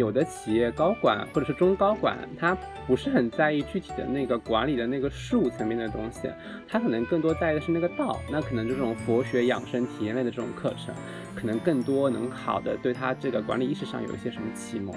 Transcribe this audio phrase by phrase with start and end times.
[0.00, 2.56] 有的企业高管或者是中高管，他
[2.86, 6.28] 不是很在意具体的那个管理的那个事务层面的东西，
[6.66, 8.18] 他可能更多在意的是那个道。
[8.30, 10.94] 那可能这种佛学养生体验类的这种课程，
[11.36, 14.94] 可能更多能好的对他这个管理意识上有一些什么启蒙。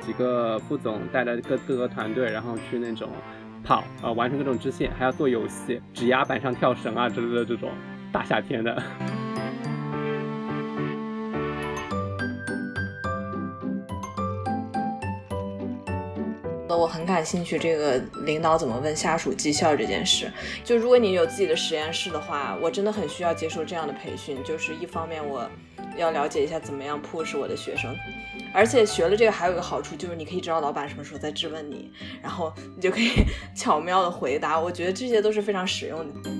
[0.00, 3.10] 几个副总带着各各个团队，然后去那种
[3.64, 7.70] 跑啊，完成各种支线，还要做游戏，指压板上跳绳啊之类的这种，
[8.12, 8.80] 大夏天的。
[16.78, 20.30] 我很感兴趣，这个领导怎么问下属绩效这件事。
[20.62, 24.42] 就如果你有自己的实验室的话，我真的很需要接受这样的培训。
[24.44, 25.48] 就是一方面我
[25.96, 27.94] 要了解一下怎么样迫使我的学生，
[28.54, 31.90] 而且学了这个还有一个好处，就是你可以知道老板什么时候在质问你，
[32.22, 33.10] 然后你就可以
[33.56, 34.58] 巧妙的回答。
[34.58, 36.30] 我觉得这些都是非常实用的。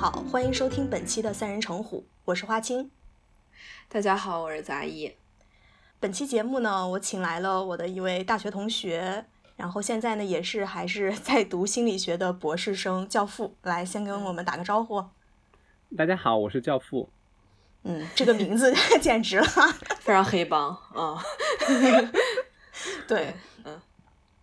[0.00, 2.88] 好，欢迎收听本期的三人成虎，我是花青。
[3.88, 5.16] 大家好，我是杂艺。
[5.98, 9.24] 本期节目呢，我请来了我的一位大学同学，
[9.56, 15.04] 然后现在呢也是还是在读心理学的博士生教父，来先跟我们打个招呼。
[15.96, 17.10] 大家好，我是教父。
[17.82, 19.46] 嗯，这个名字 简直了，
[19.98, 21.20] 非常黑帮啊。
[23.08, 23.34] 对。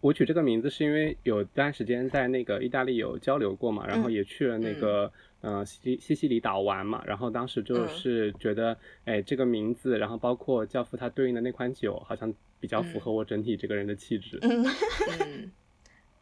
[0.06, 14.38] 我取这个名字是因为有段时间在那个意大利有交流过嘛，然后也去了那个呃西西西里岛玩嘛，然后当时就是觉得，哎，这个名字，然后包括教父它对应的那款酒，好像比较符合我整体这个人的气质。
[14.44, 15.52] 嗯，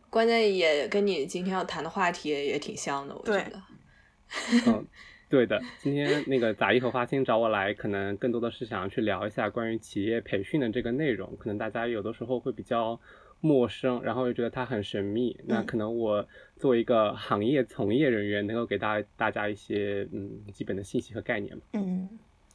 [0.10, 3.62] 关键也跟你今天要谈的话题也挺像的，我觉得。
[4.66, 4.88] 嗯，
[5.30, 5.62] 对的。
[5.80, 12.98] 今天那个杂艺和花青找我来，可能更多的是想要去聊一下关于企业培训的这个内容，可能大家有的时候会比较。
[13.44, 15.38] 陌生，然后又觉得它很神秘。
[15.46, 22.08] 那可能我作为一个行业从业人员，能够给大大家一些嗯基本的信息和概念嗯，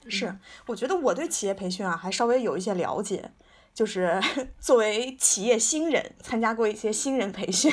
[0.09, 0.35] 是，
[0.67, 3.31] 我觉得我对企业培训啊还稍微有一些了解，
[3.75, 4.19] 就是
[4.59, 7.71] 作为企业新人，参加过一些新人培训。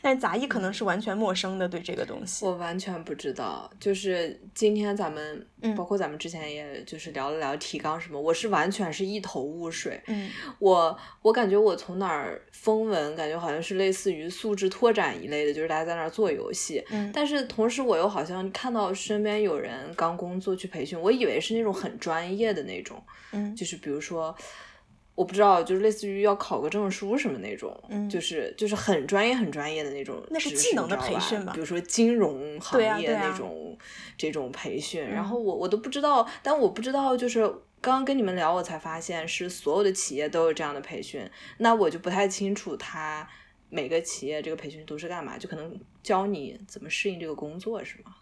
[0.00, 3.70] 但杂艺可能是完全陌生的，对这个东西，我完全不知道。
[3.80, 5.46] 就是今天咱们，
[5.76, 10.00] 包括咱们之前也就是聊了聊提纲什么，我是完全是一头雾水。
[10.06, 16.84] 嗯，我我感觉我从哪儿风闻，感觉好像是类似于素质拓展一类的，就是大家在那儿做游戏。
[16.90, 23.02] 嗯，但是同时我又好像看到身边有人刚工作去培训，我以为是那种很专业的那种。
[23.32, 24.36] 嗯，就是比如说。
[25.14, 27.80] 我不知道，就是类似于要考个证书什么那种，
[28.10, 31.52] 就是就是很专业很专业的那种，那是技能的培训吧？
[31.52, 33.78] 比如说金融行业那种
[34.18, 37.46] 这种培训，然后我我都不知道，但我不知道，就是
[37.80, 43.28] 刚刚跟你们聊，我才发现是所有的企业都有这样的培训，那我就不太清楚他
[43.70, 48.16] 每个企业这个培训都是干嘛，就可能教你怎么适应这个工作，是吗？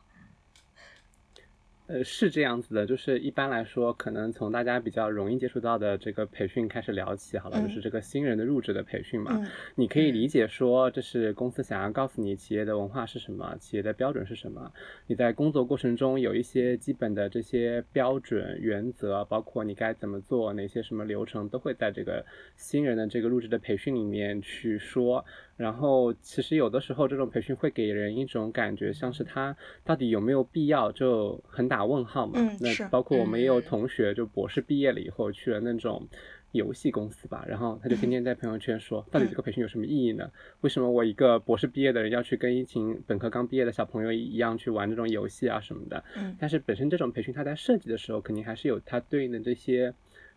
[1.88, 9.46] 呃，是这样子的，就是一般来说，可能从大家比较容易接触到的这个培训开始聊起，好了，就是这个新人的入职的培训嘛。
[9.74, 14.72] 你可以理解说，这是公司想要告诉你企业的文化是什么，企业的标准是什么。
[15.08, 22.24] 你在工作过程中有一些基本的这些标准原则，包括你该怎么做，哪些什么流程，都会在这个
[22.56, 25.22] 新人的这个入职的培训里面去说。
[25.62, 32.32] 然后，其实有的时候这种培训会给人一种感觉，像是他到底有没有必要，就很打问号嘛。
[32.34, 36.04] 嗯，那包括我们也有同学，就博士毕业了以后去了那种
[36.50, 40.28] 游戏公司吧，然后他就天天在朋友圈说，到底这个培训有什么意义呢？
[40.62, 46.02] 为什么我一个博士毕业的人要去跟一群本科刚毕业的小朋友一样去玩这种游戏啊什么的？
[46.16, 49.94] 嗯，但是本身这种培训它在设计的时候，肯定还是有它对应的这些。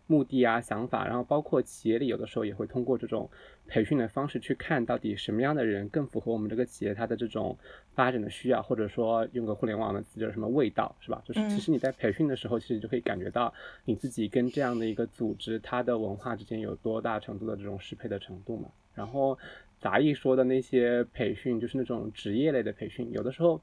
[0.08, 3.28] 目的啊，想法，然后包括企业里有的时候也会通过这种
[3.68, 7.56] 培训的方式去看到底什么样的人更符合我们这个企业它的这种
[7.94, 11.22] 发展的需要，或者说用个互联网的词叫什么味道，是吧？
[11.24, 13.52] 就是其实你在培训的时候，其实就可以感觉到
[13.84, 18.68] 你自己跟这样的一个组织它的文化之间有多大程度的这种适配的程度嘛。
[18.94, 19.38] 然后
[19.80, 23.60] 杂艺说的那些培训，就是那种职业类的培训，有的时候。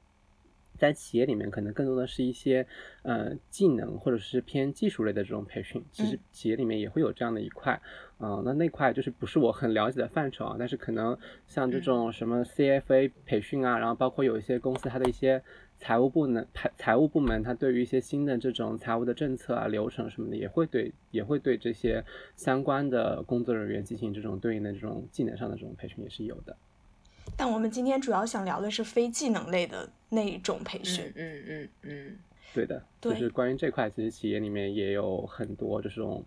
[0.77, 2.65] 在企业里面，可能更多的是一些
[3.03, 5.83] 呃技能或者是偏技术类的这种培训。
[5.91, 7.79] 其实企业里面也会有这样的一块，
[8.19, 10.55] 嗯，那那块就是不是我很了解的范畴啊。
[10.57, 11.17] 但是可能
[11.47, 15.41] 像这种什么 CFA 培训啊，然后包括有一些公司它的一些
[15.77, 22.03] 财务部门、财财务部门，它对于一些新的这种财务的政策啊、流程什么的，也会对也会对这些
[22.35, 26.55] 相关的工作人员进行这种对应的这种技能上的这种培训也是有的。
[27.35, 31.11] 但我们今天主要想聊的是非技能类的那一种培训。
[31.15, 32.17] 嗯嗯嗯，
[32.53, 36.23] 对的，就是关于这块，其实企业里面也有很多这种，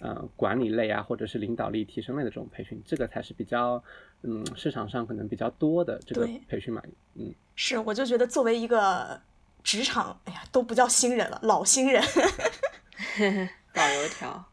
[0.00, 3.82] 呃，管理类啊，或者是领导力提升类的这种培训，这个才是比较
[4.22, 6.82] 嗯市场上可能比较多的这个培训嘛，
[7.14, 9.20] 嗯，是，我就觉得作为一个
[9.64, 12.02] 职场，哎呀，都不叫新人了，老新人，
[13.74, 14.44] 老油条，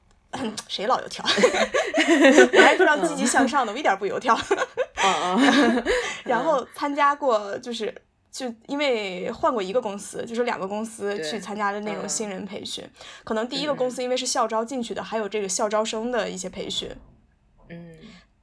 [0.67, 1.25] 谁老油条？
[2.53, 4.38] 我还非常积极向上的，我一点儿不油条。
[5.03, 5.83] 嗯嗯，
[6.25, 7.94] 然后参加过，就是
[8.31, 12.88] 就因为换过一个公司，就是两个公司去参加的那种嗯新人培训。
[13.23, 16.89] 可能第一个公司因为是校招进去的，还有这个校招生的一些培训。
[17.69, 17.95] 嗯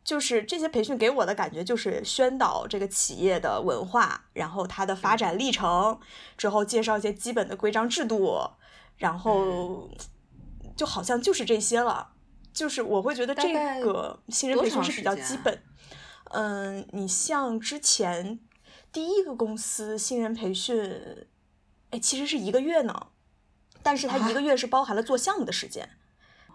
[0.05, 5.99] 就是这些培训给我的感觉就是宣导这个企业的文化，然后它的发展历程，
[6.37, 8.39] 之后介绍一些基本的规章制度，
[8.99, 9.89] 然后
[10.77, 12.11] 就好像就是这些了。
[12.53, 13.51] 就是我会觉得这
[13.83, 15.59] 个新人培训是比较基本。
[16.35, 18.41] 嗯，你像之前
[18.93, 21.27] 第一个公司新人培训，
[21.91, 23.09] 哎，其实是一个月呢，
[23.85, 25.89] 但是它啊一个月是包含了做项目的时间。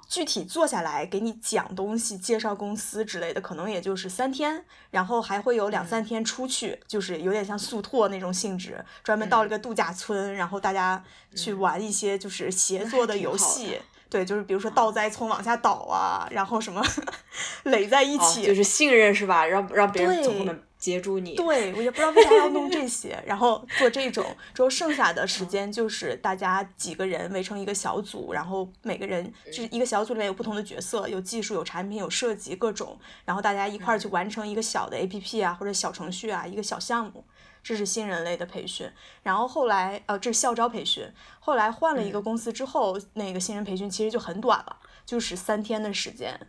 [0.09, 11.03] 具体坐下来给你讲东西、介绍公司之类的，可能也就是三天，然后还会有两三天出去，就是有点像速拓那种性质，专门到了一个度假村，然后大家
[11.35, 13.81] 去玩一些就是协作的游戏的。
[14.09, 16.83] 对，就是比如说倒栽葱往下倒啊，然后什么
[17.63, 19.45] 垒在一哦，起，就是信任是吧？
[19.45, 21.35] 让让别人从后对面接住你。
[21.35, 37.23] 对，我也不知道为啥要弄这些， 然后做这种，之后剩下的时间就是大家几个人围成一个小组，然后每个人就是一个小组里面有不同的角色，有技术、有产品、有设计各种，然后大家一块儿去完成一个小的 APP 啊或者小程序啊一个小项目，
[37.63, 38.89] 这是新人类的培训。
[39.23, 46.39] 然后后来呃这是校招培训，后来换了一个公司之后，那个新人培训其实就很短了，就是三天的时间。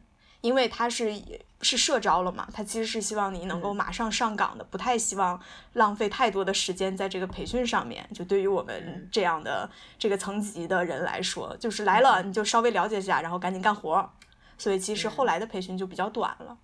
[0.43, 1.23] 因为他是
[1.61, 5.39] 是社招了嘛，他其实是希望你能够马上上岗的，不太希望
[5.75, 8.09] 浪费太多的时间在这个培训上面。
[8.15, 9.69] 就对于我们这样的
[9.99, 14.11] 这个层级的人来说，就是来了你就稍微了解一下，然后赶紧干活。
[14.57, 16.57] 所以其实后来的培训就比较短了。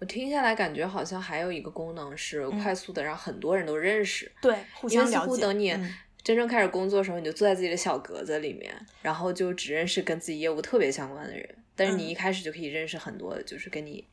[0.00, 5.30] 我听下来感觉好像还有一个功能是快速的让很多人都认识，对，互因为似相了解。
[5.30, 11.48] 乎等你嗯真正开始工作的时候，你就坐在自己的小格子里面，然后就只认识跟自己业务特别相关的人。
[11.76, 14.04] 但是你嗯一开始就可以认识很多就是跟你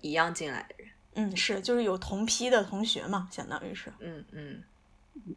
[0.00, 0.88] 一样进来的人。
[1.14, 3.90] 嗯，是，就是有同批的同学嘛，相当于是。
[4.00, 4.62] 嗯嗯，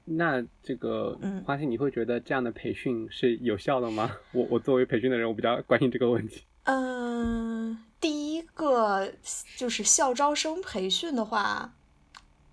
[0.06, 4.18] 那这个嗯花心，你会觉得这样的培训是有效的吗？
[4.34, 6.44] 我我作为培训的人，我比较关心这个问题。
[6.64, 9.14] 嗯，第一个
[9.58, 11.74] 就是校招生培训的话，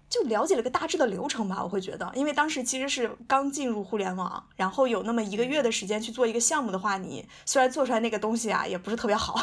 [0.09, 1.63] 就了解了个大致的流程吧。
[1.63, 9.39] 我会觉得，因为当时其实是刚进入互联网，然后有那么一个月的时间去做一个项目的话，你虽然做出来那个东西啊也不是特别好，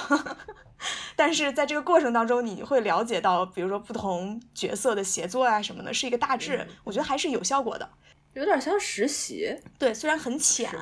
[1.16, 7.88] 但是在这个过程当中，你会了解到，比如说不同角色的协作啊什么的，是一个大致嗯，我觉得还是有效果的。
[8.34, 9.56] 有点像实习。
[9.78, 10.78] 对，虽然很浅是，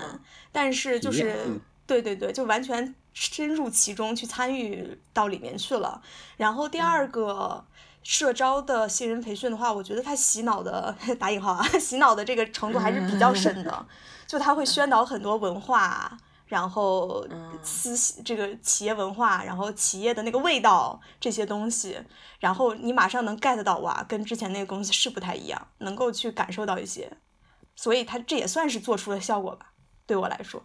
[0.53, 6.01] 但是就是对对对，就完全深入其中去参与到里面去了。
[6.37, 7.65] 然后第二个
[8.03, 13.85] 社招的新人培训的话，我觉得他洗脑的 打引号啊，洗脑的这个程度还是比较深的，
[14.27, 16.17] 就他会宣导很多文化。
[16.45, 21.97] 然后嗯思这个企业文化，然后企业的那个味道这些东西，
[22.41, 27.09] 然后你马上能 get 到哇，跟之前那个公司是不太一样，能够去感受到一些，
[27.73, 29.67] 所以他这也算是做出了效果吧，
[30.05, 30.61] 对我来说。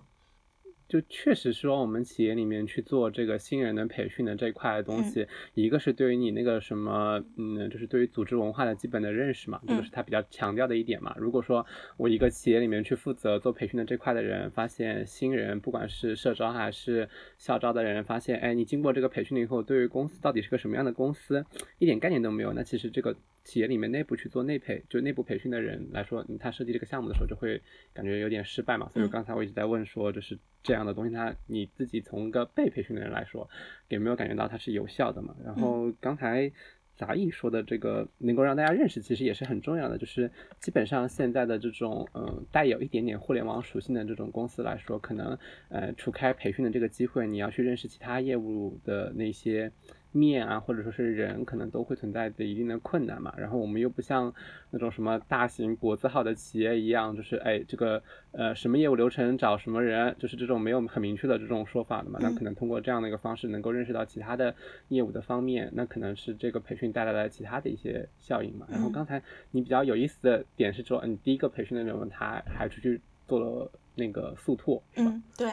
[0.88, 11.14] 就确实说，我们企业里面去做这个新人的培训的这一块的东西，一个是对于你那个什么，嗯，就是对于组织文化的基本的认识嘛，这个是他比较强调的一点嘛。
[11.18, 11.66] 如果说
[11.96, 21.44] 我一个企业里面去负责做培训的这块的人，发现新人不管是社招还是校招的人，发现，哎，你经过这个培训了以后，对于公司到底是个什么样的公司，
[21.78, 23.16] 一点概念都没有，那其实这个
[23.46, 27.62] 企业里面内部去做内培，就内部培训的人来说，嗯他设计这个项目的时候就会
[27.94, 28.90] 感觉有点失败嘛。
[28.92, 33.48] 所以嗯刚才我一直在问说，就是这样的东西，它你自己从一个被培训的人来说，
[33.88, 35.36] 有没有感觉到它是有效的嘛？
[35.44, 36.52] 然后刚才。
[36.96, 39.98] 杂艺说的这个能够让大家认识，其实也是很重要的。
[39.98, 45.38] 就是基本上现在的这种嗯、呃带有一点点互联网属性的这种公司来说，可能
[45.68, 49.70] 呃除开培训的这个机会，你要去认识其他业务的那些
[50.16, 53.34] 面啊，或者说是人，可能都会存在着一定的困难嘛。
[53.36, 54.32] 然后我们又不像
[54.70, 62.18] 那种什么大型国字号的企业一样，就是哎这个呃什么业务流程找什么人，就是这种没有很明确的这种说法的嘛。
[62.22, 64.54] 那可能通过这样的一个方式，能够认识到其他的
[64.88, 68.66] 业务的方面，那可能是这个培训带来了其他的一些效应嘛。
[68.70, 75.10] 然后刚才你比较有意思的点是说，你第一个培训的人他还出去做了那个速拓，是吧？
[75.10, 75.50] 嗯，对，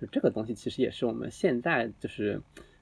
[0.00, 2.40] 就这个东西其实也是我们现在就是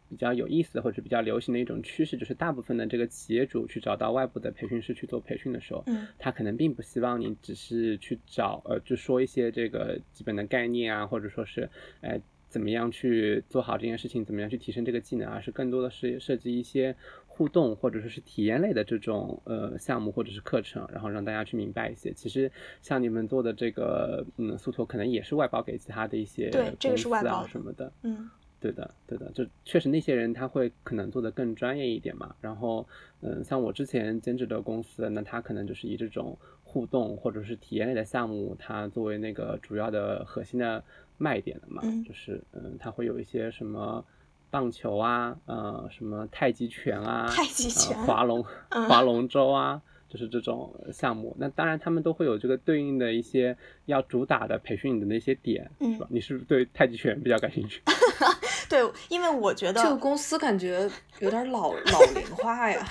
[0.09, 11.69] 比较有意思或者比较流行的一种趋势，就是大部分的这个企业主去找到外部的培训师去做培训的时候，嗯他可能并不希望你只是去找呃，就说一些这个基本的概念啊，或者说是
[12.00, 16.97] 呃怎么样去做好这件事情，怎么样去提升这个技能，而是更多的是设计一些
[17.27, 22.11] 互动或者说是体验类的这种呃项目或者是课程，然后让大家去明白一些。
[22.12, 22.50] 其实
[22.81, 28.31] 像你们做的这个嗯速托，可能也是外包给其他的一些对这个是外包什么的，嗯。
[28.61, 32.35] 对的，对的，就确实那些人他会可能做的更专业一点嘛。
[32.41, 32.87] 然后，
[33.21, 40.83] 嗯，像我之前兼职的公司，那他可能就是以这种互动或者是体验类的项目，它作为那个主要的核心的
[41.19, 41.83] 卖点的嘛。
[42.07, 44.05] 就是嗯，他会有一些什么
[44.50, 49.81] 棒球啊，呃，什么太极拳啊，太极拳，划龙划龙舟啊。
[50.09, 56.07] 就是这种项目，那当然他们都会有这个对应的一些要主打的培训的那些点，是吧？
[56.11, 57.83] 你是不是对太极拳比较感兴趣？
[58.69, 62.87] 对，因为我觉得这个公司感觉有点老 老龄化呀。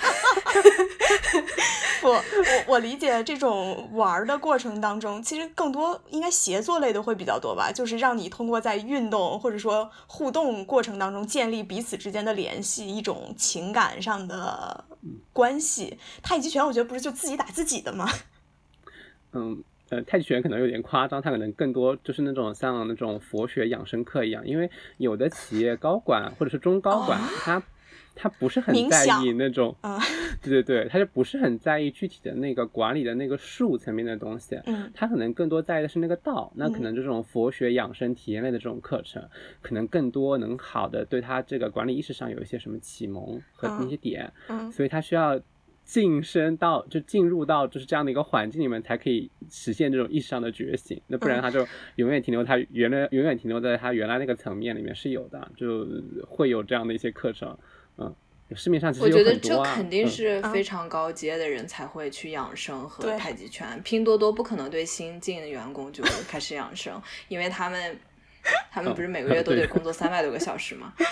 [2.00, 2.22] 不，我
[2.66, 14.84] 我理解这种玩的过程当中，其实更多应该协作类的会比较多吧，就是让你通过在运动或者说互动过程当中建立彼此之间的联系，一种情感上的
[15.32, 15.98] 关系。
[16.22, 18.08] 太极拳我觉得不是就自己打自己的吗？
[19.32, 19.62] 嗯。
[19.90, 27.62] 呃，太极拳可能有点夸张，它可能更多就是那种像那种佛学养生课一样，因为有的企业高管或者是中高管，他
[28.14, 29.74] 他不是很在意那种，
[30.42, 39.22] 对对对，他就不是很在意具体的那个管理的那个术层面的东西，嗯，他可能更多在意的是那个道，那可能这种佛学养生体验类的这种课程，
[39.62, 45.40] 可能更多能好的对他这个管理意识上有一些什么启蒙和那些点，嗯，所以他需要。
[45.88, 51.00] 晋升到就进入到就是这样的一个环境里面，才可以实现这种意识上的觉醒。
[51.06, 51.66] 那不然他就
[51.96, 55.86] 永远停留他原来永远停留在他原来那个层面里面是有的，就
[56.28, 57.56] 会有这样的一些课程。
[57.96, 58.14] 嗯，
[58.54, 59.30] 市面上其实有很多。
[59.30, 63.80] 我觉得这肯定是非常高阶的人才会去养生和太极拳。
[63.82, 67.98] 拼多多不可能对新进的员工就开始养生，因为他们
[68.70, 70.92] 他们不是每个月都得工作三百多个小时吗？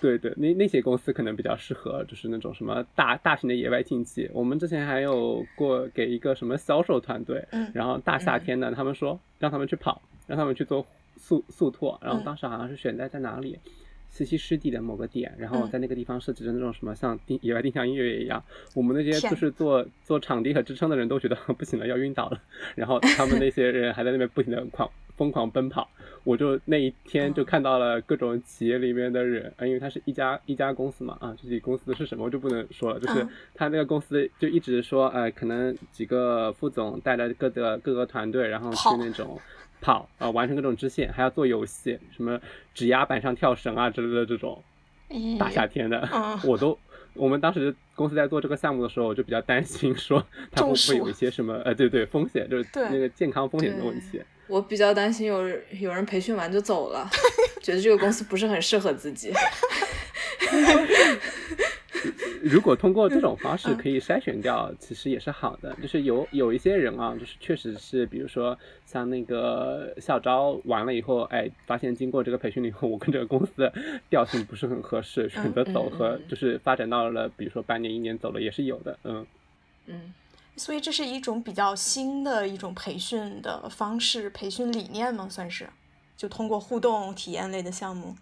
[0.00, 4.28] 对对，那那些公司可能比较适合，就是那种什么大大型的野外竞技。
[4.32, 13.58] 我们之前还有过给一个什么销售团队，然后大夏天的，他们说让他们去跑，让他们去做速速拓，然后当时好像是选在在哪里。
[14.08, 22.40] 西溪湿地的某个点，然后在那个地方设置的那种什么像定野外定向音乐一样，我们那些就是做做场地和支撑的人都觉得 不行了，要晕倒了。
[22.76, 25.88] 然后他们那些人还在那边不停的狂疯狂奔跑。
[26.24, 33.00] 我就那一天就看到了各种企业里面的人，啊，因为他是一家一家公司嘛，啊，具体公司是什么我就不能说了。
[33.00, 39.40] 就是他那个公司就一直说，呃，可能几个副总带着各个各个团队，然后去那种。
[39.78, 42.40] 跑啊，完成各种支线，还要做游戏，什么
[42.72, 44.60] 指压板上跳绳啊之类的这种。
[45.38, 46.08] 大夏天的，
[46.44, 46.76] 我都，
[47.12, 54.20] 我们当时公司在做这个项目的时候，我就比较担心，说它会不会有一些什么，呃，对对，风险，就是那个健康风险的问题。
[54.48, 55.48] 我比较担心有
[55.80, 57.08] 有人培训完就走了，
[57.62, 59.32] 觉得这个公司不是很适合自己。
[62.42, 65.76] 如果通过这种方式可以筛选掉，其实也是好的。
[65.82, 73.72] 就是有有一些人啊，就是确实是，比如说像那个校招完了以后，哎，发现经过这个培训了以后，我跟这个公司
[74.08, 78.96] 调性不是很合适，选择走和就是发展到了，比如说半年、一年走了也是有的。
[79.02, 79.26] 嗯
[79.86, 80.14] 嗯，
[80.56, 85.28] 所以这是一种比较新的一种培训的方式，培训理念吗？
[85.28, 85.68] 算是，
[86.16, 88.16] 就通过互动体验类的项目。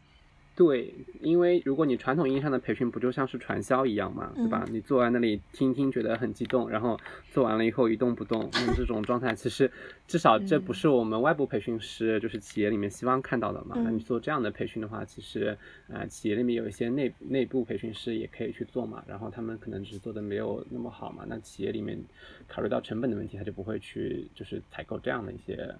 [0.56, 4.64] 对，因为如果你传统意义上的培训不就像是传销一样嘛，对吧？
[4.70, 6.96] 你坐在那里听听，觉得很激动，然后
[7.32, 9.68] 做完了以后一动不动，那这种状态其实
[10.06, 13.75] 至少这不是我们外部培训师就是企业里面希望看到的嘛。
[13.82, 15.58] 那你做这样的培训的话，其实
[15.92, 21.25] 啊，企业里面有一些内内部培训师也可以去做嘛，然后他们可能只是做的没有那么好嘛。
[21.26, 21.99] 那企业里面
[22.46, 25.75] 考虑到成本的问题，他就不会去就是采购这样的一些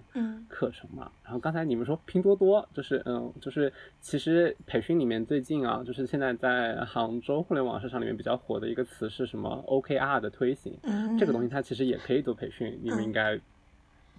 [0.49, 1.13] 课程嘛。
[1.23, 4.57] 然后刚才你们说拼多多，就是嗯，就是其实。
[4.67, 10.77] 培训里面最近啊，就是现在在杭州互联网市场里面比较火的一个词是什么？OKR 的推行，
[11.19, 13.39] 这个东西它其实也可以做培训，你们应该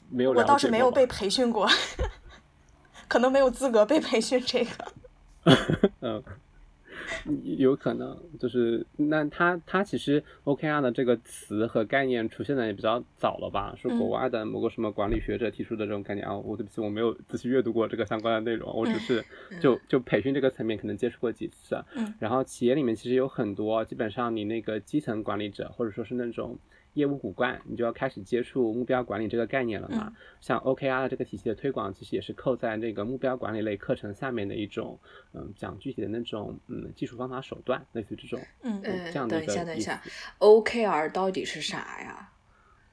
[0.09, 1.67] 没有我倒是没有被培训过，
[3.07, 5.91] 可能没有资格被培训这个。
[6.01, 6.23] 嗯。
[7.43, 13.75] 有可能就是那他他其实 OKR 的这个词和概念出现的也比较早了吧？
[13.81, 16.35] 是国外的某个什么管理学者提出的这种概念啊？
[16.37, 19.23] 我对不起，我没有仔细阅读过这个相关的内容，我只是
[19.59, 21.83] 就就培训这个层面可能接触过几次。
[22.19, 26.57] 然后企业里面其实有很多，基本上你那个基层管理者或者说是那种。
[26.95, 30.11] 业务骨干，你就要开始接触目标管理这个概念了嘛？
[30.41, 34.99] 像 OKR 的这个体系的推广，其实也是扣在那个目标管理类课程下面的一种，
[35.33, 39.53] 嗯，讲具体的那种，嗯，技术方法手段，类似于这种，嗯，这样的一个。
[39.53, 40.01] 等一下，等一下
[40.39, 42.31] ，OKR 到底是啥呀？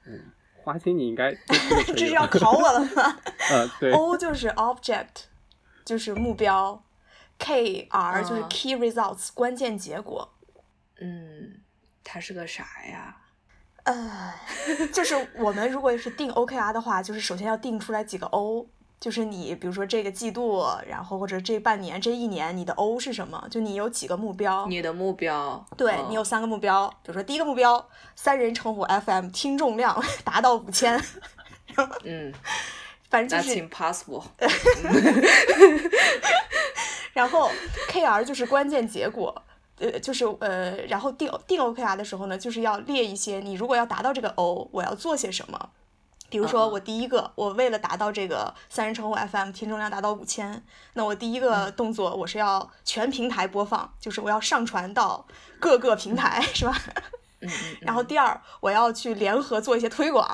[0.05, 0.19] 嗯，
[0.57, 1.33] 花心你应该
[1.95, 3.19] 这是要考我了吗？
[3.51, 3.91] 呃，对。
[3.93, 5.25] O 就是 Object，
[5.85, 6.83] 就是目标
[7.39, 10.33] KR 就是嗯 Key Results 关键结果。
[10.99, 11.61] 嗯，
[12.03, 13.17] 它是个啥呀？
[13.83, 14.33] 呃，
[14.93, 18.65] 就是我们如果是定 OKR 的话，就是首先要定出来几个 O，
[18.99, 23.45] 就是你比如说这个季度，然后或者这半年、这一年你的 O 是什么？
[23.51, 24.65] 就你有几个目标？
[24.67, 25.65] 你的目标？
[25.75, 27.85] 对嗯你有三个目标，比如说第一个目标，
[28.15, 30.97] 三人成虎 FM 听众量 达到五千，
[32.05, 32.33] 嗯
[33.09, 34.23] 反正就是，impossible。
[37.13, 37.49] 然后
[37.89, 39.43] KR 就是关键结果。
[39.79, 45.69] 呃，就是呃，然后定定 OKR 的时候呢，就是要列一些你如果要达到这个 O，我要做些什么。
[46.29, 50.63] 比如说，我第一个，我为了达到这个三人成虎 FM 听众量达到五千，
[50.93, 55.27] 那我第一个动作我是要全平台播放，就是我要上传到
[55.59, 56.75] 各个平台，是吧？
[57.81, 60.27] 然后第二，我要去联合做一些推广。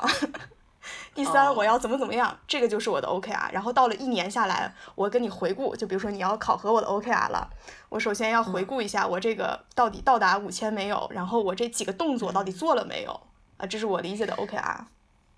[1.20, 3.52] 第三，哦我要怎么怎么样，这个就是我的 OKR。
[3.52, 7.50] 然后到了一年下来，我跟你回顾，就比如说你要考核我的 OKR 了，
[7.90, 13.20] 我首先要回顾一下我这个到底到达五千没有，然后我这几个动作到底做了没有
[13.58, 13.66] 啊？
[13.68, 14.86] 这是我理解的 OKR。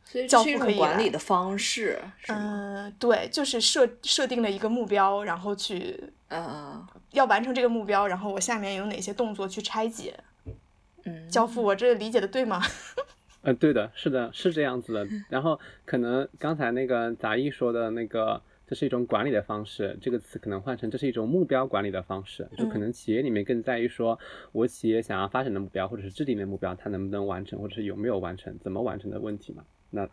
[0.06, 2.00] 所以教这是一种父可以管理的方式？
[2.28, 10.20] 嗯，对，就是设设定了一个目标，然后去嗯嗯要完成这个目标，然后我下面有哪些动作去拆解。
[11.06, 12.62] 嗯，教父，我这理解的对吗？
[13.42, 15.08] 呃，对的，是的，是这样子的。
[15.30, 22.48] 然后可能刚才那个杂艺说的那个，这是一种管理的方式，这个词可能换成这是一种目标管理的方式。
[22.56, 24.18] 就可能企业里面更在意说，
[24.52, 29.64] 我企业想要发展的目标，或者是制定的目标，它能不能完成，或者是有没有完成，怎么完成的问题嘛。
[29.90, 30.08] 那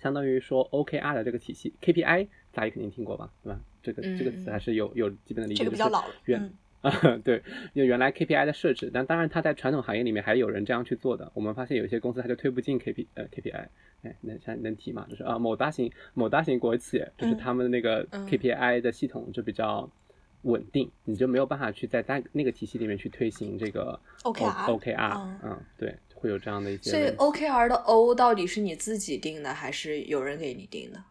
[0.00, 3.60] 相当于说 OKR 的这个体系，KPI 大家肯定听过吧，对吧？
[3.82, 5.58] 这个这个词嗯还是有有基本的理解。
[5.58, 6.14] 这个比较老了。
[6.24, 6.50] 原嗯啊，
[7.24, 11.30] 对，因为原来 KPI 的设置，但当然它在传统行业里面还有人这样去做的。
[11.34, 13.68] 我们发现有些公司它就推不进 KP 呃 KPI，
[14.02, 15.06] 哎，那现在能提吗？
[15.08, 19.90] 就是啊，某大型某大型国企，就是嗯他们那个嗯 KPI 的系统就比较
[20.42, 27.04] 稳定，你就没有办法去在那那个体系里面去推行这个 OKR OKR，嗯嗯，对，会有这样的一些所以。
[27.16, 31.02] OKR 的 O 到底是你自己定的，还是有人给你定的？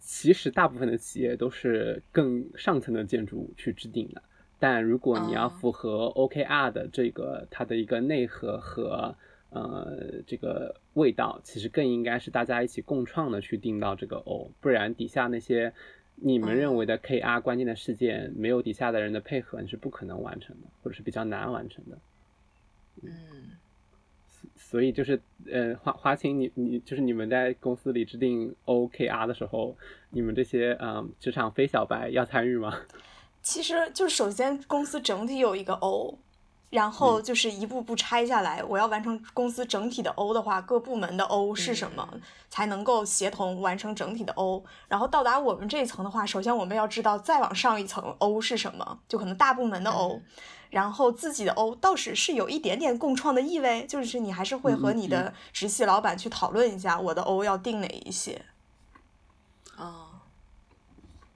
[0.00, 4.22] 其实大部分的企业都是更上层的建筑去制定的，
[4.58, 9.14] 但如果你要哦符合 OKR 的这个它的一个内核和
[9.50, 15.72] 呃这个味道，其实更应该是大家一起共创的去定到这个 O，不然底下那些
[16.16, 21.98] 你们认为的 KR 关键的事件，没有底下的人的配合，你是不可能完成的，或者是比较难完成的。
[23.02, 23.10] 嗯，
[24.56, 29.76] 所以就是，呃，华华青，你你就是你们在公司里制定 OKR 的时候，
[30.10, 32.76] 你们这些嗯职场非小白要参与吗？
[33.48, 36.18] 其实就是首先公司整体有一个 O，
[36.68, 38.62] 然后就是一步步拆下来。
[38.62, 44.62] 我要完成公司整体的 O 的话，各部门的 O 是什么，嗯才能够协同完成整体的 O。
[44.86, 50.22] 然后到达我们这一层的话，首先我们要知道再往上一层 O 是什么，就可能大部门的 O，、嗯
[50.68, 58.42] 然后自己的 O 倒是是有一点点共创的意味，就是你还是会和你的直系老板去讨论一下，我的 O 要定哪一些。
[59.78, 60.08] 哦，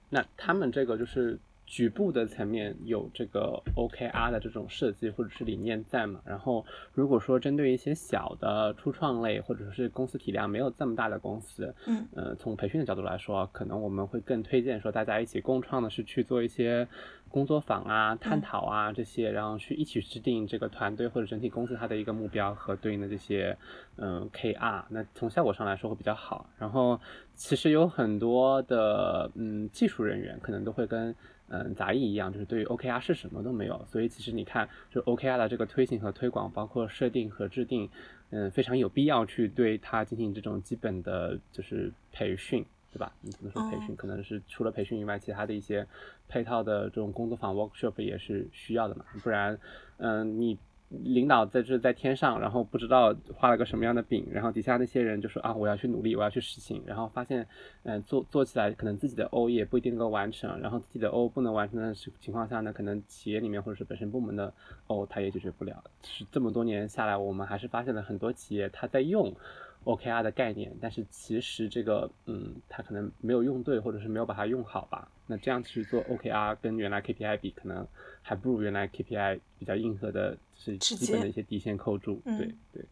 [0.09, 1.39] 那他们这个就是
[1.73, 6.21] 局部的层面有这个 OKR 的这种设计或者是理念在嘛？
[6.23, 16.87] 然后如果说针对一些小的初创类或者是公司体量没有这么大的公司，嗯，呃，从培训的角度来说，可能我们会更推荐说大家一起共创的是去做一些
[17.27, 23.57] 工作坊啊、探讨啊这些，然后去一起制定这个团队或者整体公司它的一个目标和对应的这些
[23.95, 26.47] 嗯 KR，那从效果上来说会比较好。
[26.59, 26.99] 然后
[27.33, 31.15] 其实有很多的嗯技术人员可能都会跟
[31.49, 37.89] 嗯杂役一样，就是对于 OKR 是什么都没有，所以其实你看，就 OKR 的这个推行和推广，包括设定和制定，
[38.31, 42.65] 嗯，非常有必要去对它进行这种基本的就是培训。
[42.93, 43.11] 对吧？
[43.21, 45.83] 你可能说培训，哦可能是除了培训以外，其他的一些
[46.29, 49.57] 配套的这种工作坊 workshop 也是需要的嘛，不然，
[49.97, 50.55] 嗯、你
[51.01, 57.47] 领导在这在天上，然后不知道画了个什么样的饼，然后底下那些人就说啊，我要去努力，我要去实行，然后发现，
[57.83, 64.53] 嗯、做做起来可能自己的 O 也不一定能够完成，然后自己的 O 不能完成的情况下呢，可能企业里面或者是本身部门的
[64.87, 65.83] O 他也解决不了。
[66.03, 69.33] 是这么多年下来，我们还是发现了很多企业他在用。
[69.83, 75.07] OKR 的概念，但是其实这个，嗯，它可能没有用对，或者是没有把它用好吧。
[75.27, 77.87] 那这样去做 OKR 跟原来 KPI 比，可能
[78.21, 82.85] 还不如原来 KPI 比较硬核的，就是基本的一些底线扣住，嗯对对，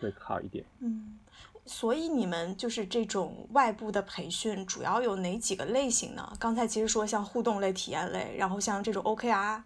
[0.00, 0.64] 会好一点。
[0.80, 1.18] 嗯，
[1.64, 6.30] 所以你们就是这种外部的培训，主要有哪几个类型呢？
[6.38, 9.62] 刚才其实说像互动类、体验类，然后像这种 OKR，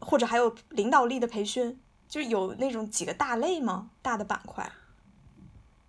[0.00, 3.90] 或者还有领导力的培训，就是有那种几个大类吗？
[4.02, 4.70] 大的板块？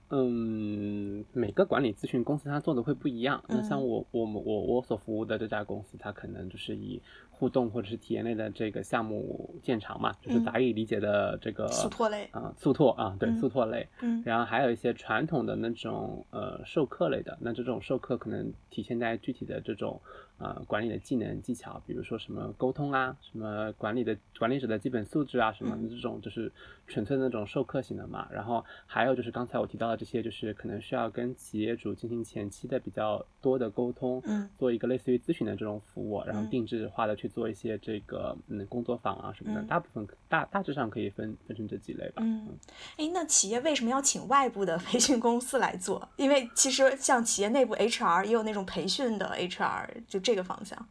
[0.10, 3.44] 嗯，每个管理咨询公司它做的会不一样。
[3.48, 7.02] 那像我我们我我所服务的这家公司，它可能就是以
[7.38, 13.88] 互动或者是体验类的这个项目见长嘛，就是杂役理解的这个速拓类啊，速拓啊，对，速拓类。
[14.02, 14.24] 嗯。
[14.26, 20.02] 然后还有一些传统的那种呃授课类的，那这种授课可能体现在具体的这种
[20.38, 26.52] 呃管理的技能技巧，比如说什么沟通啊，什么管理的管理者的基本素质啊，什么这种就是
[26.88, 28.28] 纯粹的那种授课型的嘛。
[28.32, 42.22] 然后还有就是刚才我提到的这些，就是可能需要跟企业主进行前期的比较多的沟通，嗯，做一个类似于咨询的这种服务，然后定制化的去做一些这个嗯工作坊啊什么的，大部分大大致上可以分分成这几类吧。
[42.26, 42.58] 嗯，
[42.98, 46.08] 哎，那企业为什么要请外部的 培训公司来做？
[46.18, 50.88] 因为其实像企业内部 HR 也有那种培训的 HR，就这个方向。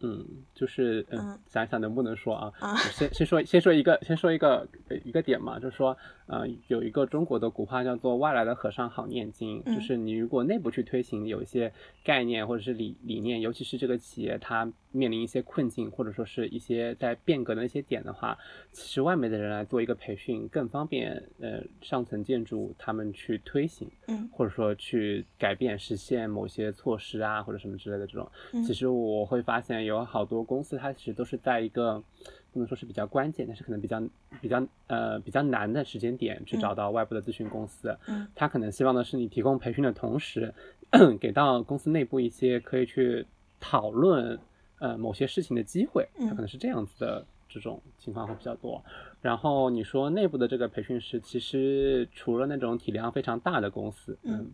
[0.00, 2.52] 嗯，就是嗯，想一想能不能说啊？
[2.92, 4.66] 先先说先说一个先说一个
[5.04, 18.36] 一个点嘛，就是说，呃，有一个中国的古话叫做“外来的和尚好念经”，就是你如果内部去推行有一些概念或者是理理念，尤其是这个企业它面临一些困境或者说是一些在变革的一些点的话，
[18.72, 28.30] 其实外面的人来做一个培训更方便，呃，上层建筑他们去推行，嗯，或者说去改变实现某些措施啊或者什么之类的这种，
[28.66, 32.02] 其实我会发现有好多公司它其实都是在一个
[32.52, 34.02] 不能说是比较关键，但是可能比较
[34.40, 40.52] 比较呃比较难的时间点去找到外部的咨询公司，嗯，他可能希望的是你提供培训的同时，
[41.20, 43.24] 给到公司内部一些可以去
[43.60, 44.36] 讨论
[44.80, 48.82] 呃某些事情的机会，他可能是这样子的这种情况会比较多。
[49.22, 54.50] 然后你说内部的这个培训师，其实除了那种体量非常大的公司，嗯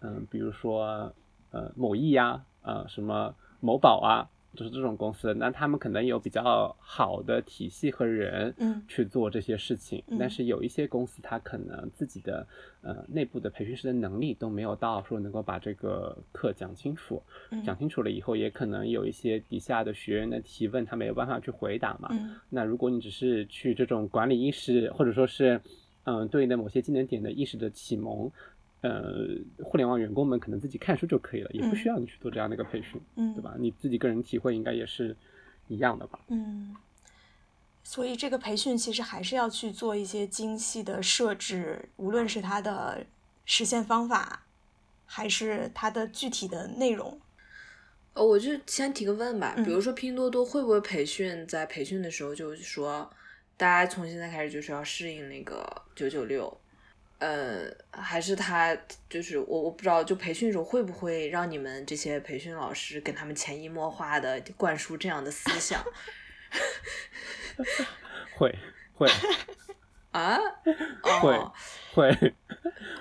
[0.00, 1.14] 嗯，比如说
[1.52, 4.28] 呃某易呀，呃什么某宝啊。
[4.54, 10.02] 就是这种公司，那他们可能有比较好的体系和人，嗯，去做这些事情。
[10.18, 12.46] 但是有一些公司，它可能自己的
[12.82, 17.22] 呃内部的培训师的能力都没有到，说能够把这个课讲清楚。
[17.64, 22.08] 讲清楚了以后，也可能有一些底下的学员的提问，他没有办法去回答嘛。
[22.48, 25.60] 那如果你只是去这种管理意识，或者说是
[26.04, 28.30] 嗯对应的某些技能点的意识的启蒙。
[28.84, 33.54] 呃，互联网员工们可能自己看书就可以了，也不需要你去做这样的一个培训，嗯，对吧？
[33.58, 35.16] 你自己个人体会应该也是
[35.68, 36.20] 一样的吧？
[36.28, 36.76] 嗯，
[37.82, 43.06] 所以这个培训其实还是要去做一些精细的设置，无论是它的
[43.46, 44.44] 实现方法，
[45.06, 47.18] 还是它的具体的内容。
[48.12, 53.10] 呃，我就先提个问吧，比如说拼多多会不会培训，在培训的时候就是说，
[53.56, 56.60] 大家从现在开始就是要适应那个九九六。
[57.24, 58.76] 呃，还是他
[59.08, 65.82] 就是我，我不知道，就培训时候会不会让你们这些培训老师跟他们潜移默化的灌输这样的思想？
[68.36, 68.54] 会
[68.92, 69.08] 会
[70.12, 70.38] 啊？
[71.22, 71.38] 会
[71.94, 72.34] 会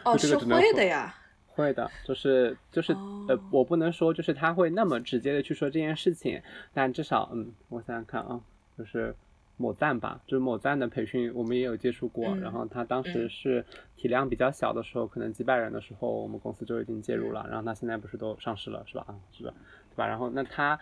[0.05, 1.13] 哦，是会的呀，
[1.47, 2.93] 会的，就是就是
[3.27, 6.41] 呃，我不能说就是他会那么直接的去说这件事情，
[6.73, 8.39] 但至少嗯，我想想看啊，
[8.77, 9.13] 就是。
[9.57, 12.35] 某赞吧，就是某赞的培训，我们也有接触过。
[12.37, 13.63] 然后他当时是
[13.95, 17.45] 体量比较小的时候，可能几百人的时候，我们公司就已经介入了。
[17.47, 19.05] 然后他现在不是都上市了，是吧？
[19.07, 19.53] 啊，是吧，
[19.91, 20.07] 对吧？
[20.07, 20.79] 然后那他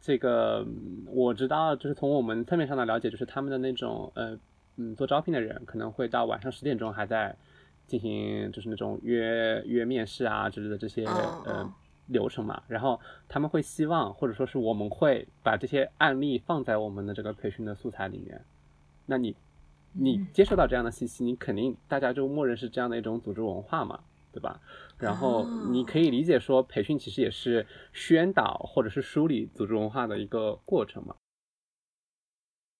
[0.00, 0.64] 这个
[1.06, 4.38] 我知道，就是从我们侧面上的了解，就是他们的那种呃
[4.76, 7.36] 嗯做招聘的人，可能会到晚上十点钟还在
[7.86, 11.72] 进行，就是那种约约面试啊之类的这些呃。
[12.06, 18.44] 流程嘛，然后他们会希望，或者说是我们会把这些案例放在我们的这个培训的素材里面。
[19.06, 19.34] 那你，
[19.92, 24.00] 你接受到这样的信息，你肯定大家就默认是这样的一种组织文化嘛，
[24.32, 24.60] 对吧？
[24.98, 31.14] 然后你可以理解说，培训其实也是宣导或者是梳理组织文化的一个过程嘛。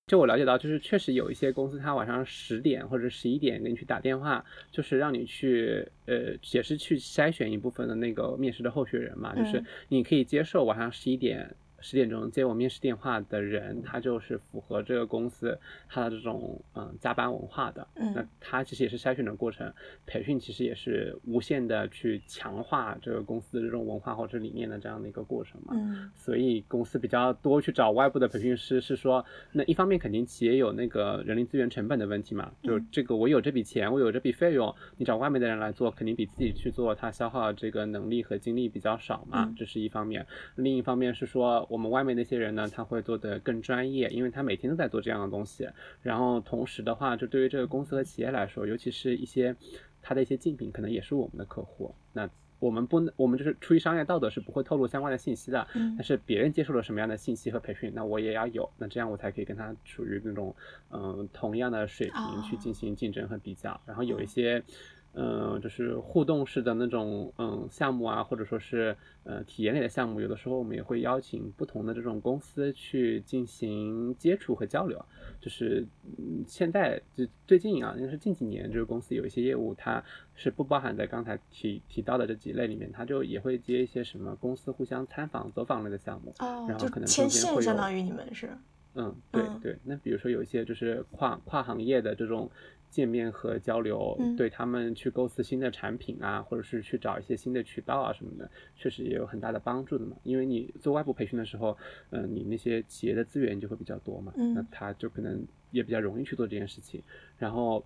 [0.06, 11.56] 就我了解到，就是确实有一些公司，他晚上十点或者十一点给你去打电话，就是让你去，呃，也是去筛选一部分的那个面试的候选人嘛，就是你可以接受晚上十一点。
[11.85, 17.87] 十点钟接我面试电话的人，他就是符合这个公司他的这种嗯加班文化的。
[17.97, 19.70] 嗯，那他其实也是筛选的过程，
[20.07, 25.75] 培训其实也是无限的去强化这个公司的这种文化或者理念的这样的一个过程嘛。
[25.77, 40.27] 嗯，所以公司比较多去找外部的培训师，是说那一方面肯定企业有那个人力资源成本的问题嘛，就这个我有这笔钱，我有这笔费用，你找外面的人来做，肯定比自己去做，他消耗这个能力和精力比较少嘛，这是一方面。
[40.57, 41.68] 另一方面是说。
[41.74, 45.68] 我们外面那些人呢，他会做的更专业，因为他每天都在做这样的东西。
[46.02, 49.56] 然后同时的话，就对于这个公司和企业来说，尤其是一些
[50.00, 51.92] 他的一些竞品，可能也是我们的客户。
[52.12, 55.66] 那我们不能，我们就是出于商业道德是不会透露相关的信息的。
[55.74, 60.54] 但是别人接受了什么样的信息和培训，那我也要有，那这样我才可以跟他处于那种
[60.90, 63.80] 嗯同样的水平去进行竞争和比较。
[63.84, 64.58] 然后有一些。
[64.58, 64.64] 嗯，
[65.62, 75.03] 就是互动式的那种嗯项目啊，或者说是呃体验类的项目，有的时候我们也会邀请不同的这种公司去进行接触和交流。
[75.40, 75.87] 就是
[76.18, 80.03] 嗯现在就最近啊，应该是近几年，这个公司有一些业务，它
[80.35, 88.50] 是不包含在刚才提提到的这几类里面，它就也会接一些什么公司互相参访、走访类的项目，哦，然后可能牵线，相当于你们是，
[88.94, 92.50] 嗯，对嗯对，那比如说有一些就是跨跨行业的这种
[92.94, 100.16] 见面和交流，嗯对他们去构思新的产品啊，或者是去找一些新的渠道啊什么的，确实也有很大的帮助的嘛。
[100.22, 101.76] 因为你做外部培训的时候，
[102.11, 107.02] 嗯、你那些企业的资源就会比较多嘛，那嗯他就可能也比较容易去做这件事情。
[107.37, 107.85] 然后，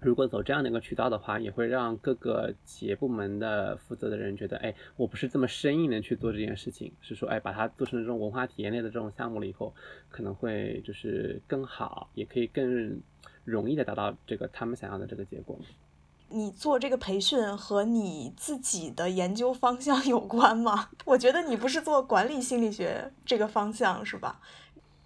[0.00, 9.72] 如果走这样的一个渠道的话，也会让各个企业部门的负责的人觉得，哎，我不是这么生硬的去做这件事情，是说，哎，把它做成这种文化体验类的这种项目了以后，
[10.10, 13.00] 可能会就是更好，也可以更
[13.46, 15.58] 容易的达到这个他们想要的这个结果。
[16.28, 20.90] 你做这个培训和你自己的研究方向有关吗？
[21.06, 24.40] 我觉得你不是做管理心理学这个方向是吧？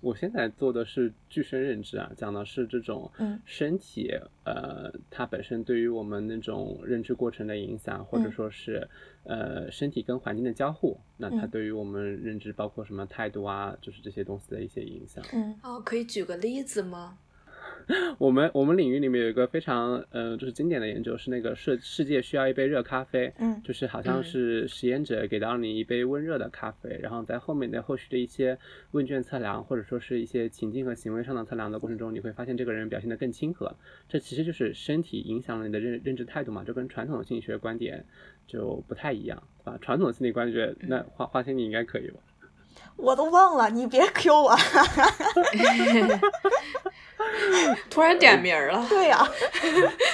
[0.00, 4.10] 我现在做的是具身认知啊，讲的是这种嗯身体，
[4.44, 8.88] 呃，它本身对于我们那种认知过程的影响，或者嗯说是
[9.24, 15.22] 呃身体跟环境的交互，那它嗯对于我们认知包括什么态度啊，就是这些东西的一些影响。
[15.34, 17.18] 嗯哦，可以举个例子吗？
[18.18, 28.58] 我们我们领域里面有一个非常呃就是经典的研究，是那个世世界需要一杯热咖啡，嗯就是好像嗯是实验者给到你一杯温热的咖啡，然后在后面的后续的一些
[28.92, 33.74] 问卷测量，或者说是一些情境和行为上的测量的过程中，你会发现这个人表现得更亲和。
[34.08, 38.04] 这其实就是身体影响了你的认认知态度嘛，就跟传统的心理学观点
[38.46, 39.78] 就不太一样，对吧？
[39.80, 42.20] 传统的心理观觉，那花花心你应该可以吧？
[42.96, 44.56] 我都忘了，你别 Q 我。
[47.90, 48.84] 突然点名了。
[48.88, 49.18] 对呀、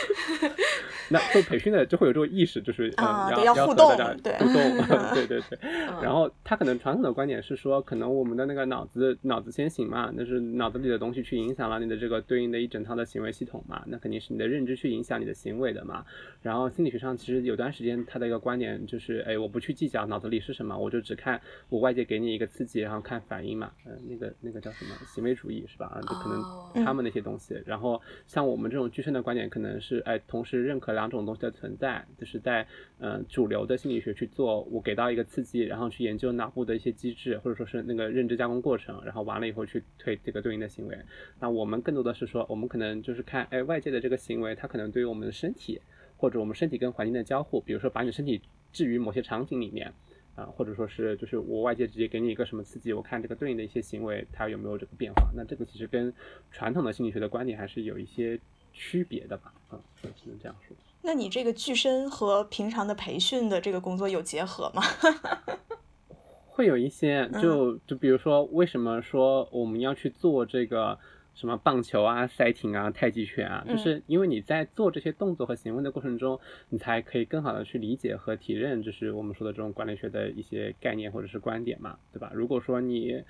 [1.09, 5.59] 那做培训的就会有这种意识，就是嗯，啊要对要互动对互动，对对对。
[5.63, 16.05] 嗯然后他可能传统的观点是说，可能我们的那个脑子脑子先行嘛，那是脑子里的东西去影响了你的这个对应的一整套的行为系统嘛，那肯定是你的认知去影响你的行为的嘛。
[16.43, 25.87] 然后心理学上其实有段时间他的一个观点就是，哎，我不去计较脑子里是什么，我就只看我外界给你一个刺激，然后看反应嘛，呃，那个那个叫什么行为主义是吧？
[25.95, 27.61] 啊，就可哦能他那些东西。
[27.65, 32.67] 然后像我们这种具身的观点，可能是哎，同时认可两种东西的存在，就是在
[32.99, 40.99] 呃主流的心理学去做，我给到一个刺激，然后去研究脑部的一些机制，或者说是那个认知加工过程，然后完了以后去推这个对应的行为。
[41.41, 45.81] 那我们更多的是说，我们可能就是看哎外界的这个行为，它可能对于我们的身体，
[46.17, 48.41] 或者我们身体跟环境的交互，比如说把你身体
[48.73, 49.93] 置于某些场景里面。
[50.37, 55.29] 啊，或者说是就是我外界直接给你一个什么刺激，我看这个对应的一些行为它有没有这个变化。
[55.35, 56.13] 那这个其实跟
[56.53, 58.39] 传统的心理学的观点还是有一些
[58.73, 59.53] 区别的吧？
[59.69, 60.77] 啊，我只能这样说。
[61.03, 64.83] 那你这个具身和平常的培训的这个工作有结合吗？
[66.49, 70.99] 会有一些，就就比如说，为什么说我们要去做这个
[71.37, 73.63] 什么棒球啊、赛艇啊、太极拳啊？
[73.69, 82.33] 就是因为你在做这些动作和行为的过程中，你才可以更好的去理解和体认，就是我们说的这种管理学的一些概念或者是观点嘛，对吧？
[82.35, 83.23] 如果说你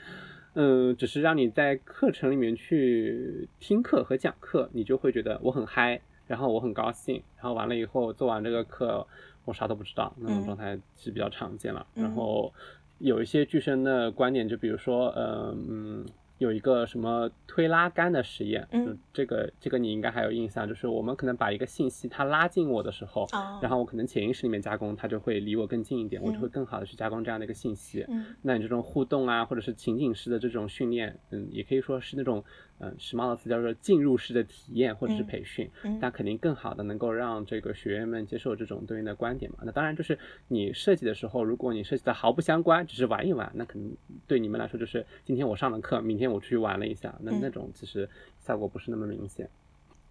[0.55, 9.05] 嗯，只是让你在课程里面去听课和讲课，你就会觉得我很嗨，然后我很高兴，然后完了以后做完这个课，
[9.45, 11.85] 我啥都不知道，那种嗯状态是比较常见了。
[11.97, 12.55] 嗯然后
[12.99, 16.07] 有一些具身的观点，就比如说，呃嗯。
[16.39, 18.99] 有一个什么推拉杆的实验，嗯。
[19.13, 23.59] 这个这个你应该还有印象，就是我们可能把一个信息它拉近我的时候，哦。
[23.63, 26.51] 然后我可能潜意识里面加工，它就会离我更近一点，我就会嗯。
[26.51, 28.05] 更好的去加工这样的一个信息。
[28.09, 28.27] 嗯。
[28.43, 32.45] 那你这种互动啊，或者是情景式的这种训练，嗯，也可以说是那种，
[32.79, 39.59] 嗯，时髦的词叫做进入式的体验或者是嗯培训，嗯那肯定更好的能够让这个学员们接受这种对应的观点嘛。
[39.63, 43.91] 那当然就是你设计的时候，如果你设计的毫不相关，只是玩一玩，那可能
[44.27, 48.09] 对你们来说就是今天我上了课，明天我出去玩了一下，那嗯那种其实
[48.41, 49.49] 效果不是那么明显。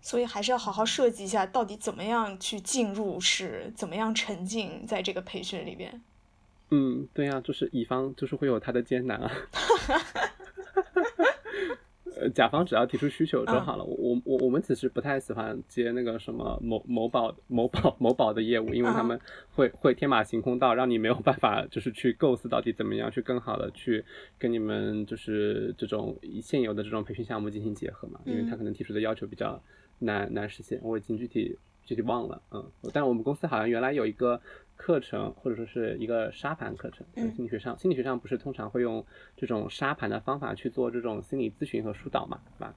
[0.02, 6.02] 所以还是要好好设计一下，到底怎么样去进入式，怎么样沉浸在这个培训里边。
[6.72, 9.32] 嗯，对呀、就是乙方就是会有他的艰难啊。
[12.20, 13.84] 呃，甲方只要提出需求就嗯好了。
[13.84, 19.20] 我我我我们其实不太喜欢接那个什么某某宝某宝某宝的业务，因为他嗯们
[19.54, 24.04] 会会天马行空到让你没有办法就是去构思到底怎么样去更好的去
[24.38, 29.62] 跟你们就是这种现有的这种培训项目进行结合嘛，因为他嗯可能提出的要求比较
[30.00, 30.80] 难难实现。
[30.84, 34.42] 我已经具体具体忘了，嗯，但我们公司好像原来有一个
[34.76, 42.76] 课程，或者说是一个沙盘课程，就是嗯心理学上，心理学上不是通常会用这种沙盘的方法去做这种心理咨询和疏导嘛，对吧？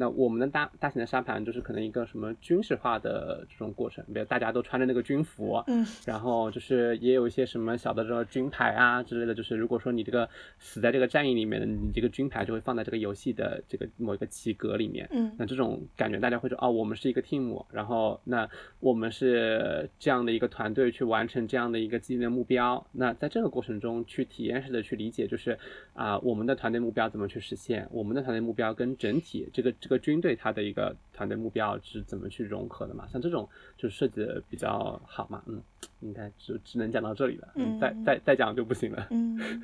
[0.00, 10.26] 那我们的大大型的沙盘就是可能一个什么军事化的这种过程，比如大家都穿着那个军服，嗯，然后就是也有一些什么小的这个军牌啊之类的，就是如果说你这个
[10.58, 22.86] 死在这个战役里面的，你这个军牌就会放在这个游戏的这个某一个棋格里面，嗯那这种感觉大家会说哦，我们是一个 team，然后那我们是这样的一个团队去完成这样的一个既定的目标。
[22.92, 25.58] 那在这个过程中去体验式的去理解，就是
[25.92, 33.06] 啊、我们的团队目标怎么去实现，我们的团队目标跟整体这个这个军队它的一个团队目标是怎么去融合的嘛？
[33.12, 35.60] 像这种就设计的比较好嘛，嗯，
[36.00, 39.08] 应该就只能讲到这里了，嗯再再再讲就不行了。
[39.10, 39.60] 嗯，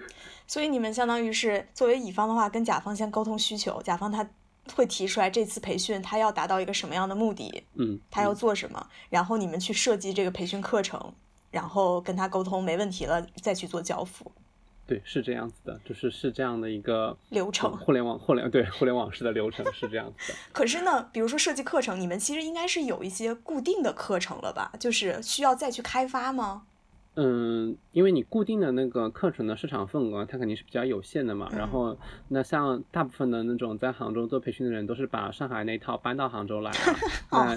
[0.46, 4.28] 所以你们相当于是作为乙方的话，跟甲方先沟通需求，甲方他
[4.74, 11.14] 会提出来这次培训他要达到一个什么样的目的，嗯，他要做什么，然后你们去设计这个培训课程，
[11.52, 14.30] 然后跟他沟通没问题了，再去做交付
[14.86, 17.76] 对，是这样子的，就是是这样的一个流程。
[17.76, 20.38] 互联网互联对互联网式的流程是这样子的。
[20.54, 24.70] 可是呢，比如说设计课程，你们其实应该是有一些固定的课程了吧？
[24.78, 26.62] 就是需要再去开发吗？
[27.16, 31.48] 嗯，因为你固定的那个课程的市场份额，它肯定是比较有限的嘛。
[31.50, 36.78] 然嗯后，那像大部分的那种在杭州做培训的人，都是把上海那一套搬到杭州来了。
[37.32, 37.56] 那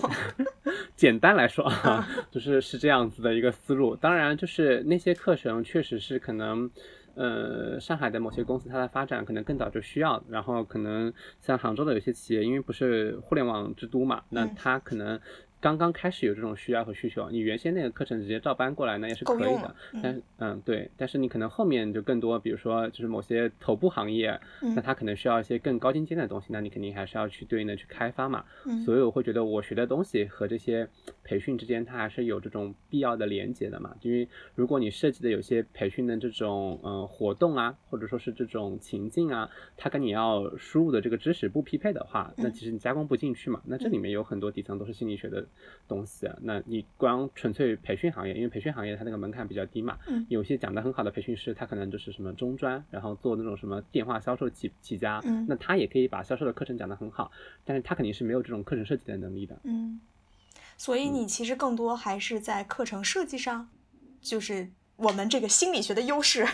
[0.98, 3.96] 简单来说啊，就是是这样子的一个思路。
[3.96, 6.72] 当然，就是那些课程确实是可能。
[7.16, 14.54] 呃，上海的某些公司它的发展可能更早就需要，然后可能像杭州的有些企业，因为不是互联网之都嘛，那嗯。
[14.56, 15.20] 它可能
[15.62, 28.46] 刚刚开始有这种需要和需求，你原先那个课程直接照搬过来，那也是可以的但是嗯，对，但是你可能后面就更多，比如说就是某些头部行业，嗯那它可能需要一些更高精尖的东西，那你肯定还是要去对应的去开发嘛。
[28.66, 30.88] 嗯所以我会觉得我学的东西和这些
[31.24, 33.94] 培训之间，它还是有这种必要的连接的嘛。
[34.02, 43.62] 因为如果你设计的有些培训的这种呃活动啊，或者说是这种情境啊，它跟你要输入的这个知识不匹配的话，那嗯其实你加工不进去嘛。
[43.66, 45.46] 那这里面有很多底层都是心理学的
[45.88, 46.36] 东西啊。
[46.42, 57.32] 那你光纯粹培训行业，因为培训行业它那个门槛比较低嘛，嗯有些讲得很好的培训师，他可能就是什么中专，然后做那种什么电话销售起起家，嗯那他也可以把销售的课程讲得很好，
[57.66, 59.58] 但是他肯定是没有这种课程设计的能力的。
[59.64, 60.00] 嗯，
[60.78, 63.70] 所以你其实更多还是在课程设计上，
[64.22, 66.46] 就是我们这个心理学的优势。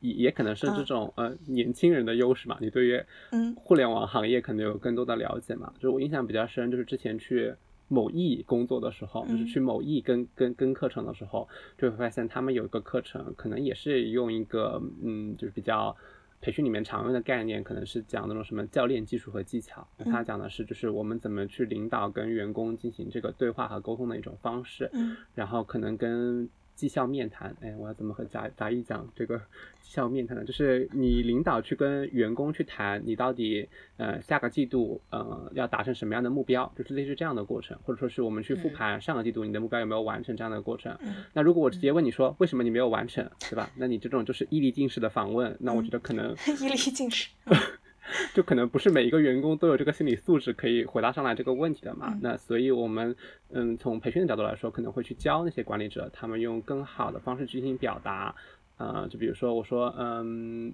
[0.00, 5.72] 也也可能是这种、呃年轻人的优势嘛，你对于嗯互联网行业可能有更多的了解嘛。
[5.76, 7.54] 就是我印象比较深，就是之前去
[7.88, 15.96] 某易工作的时候，就是嗯去某易跟跟跟课程的时候，就会发现他们有一个课程，可能也是用一个嗯，就是比较。
[16.42, 24.88] 培训里面常用的概念可能是讲那种什么教练技术和技巧，那他讲的是就是我们怎么去领导跟员工进行这个对话和沟通的一种方式。
[24.94, 29.38] 嗯然后可能跟绩效面谈，哎，我要怎么和杂杂一讲这个
[29.80, 30.44] 绩效面谈呢？
[30.44, 40.96] 就是你领导去跟员工去谈，你到底呃下个季度呃要达成什么样的目标，就是类似这样的过程，或者说是我们去复嗯盘上个季度你的目标有没有完成这样的过程。
[41.02, 43.70] 嗯那如果我直接问你说为什么你没有完成，对吧？
[43.76, 47.28] 那你这种就是毅力进式的访问，那我觉得可能 毅力进士。
[48.34, 52.08] 就可能不是每一个员工都有这个心理素质可以回答上来这个问题的嘛。
[52.12, 53.14] 嗯那所以我们
[53.50, 58.34] 嗯从培训的角度来说，可能会去教那些管理者，他们用更好的方式去进行表达。
[58.78, 60.72] 呃，就比如说我说嗯。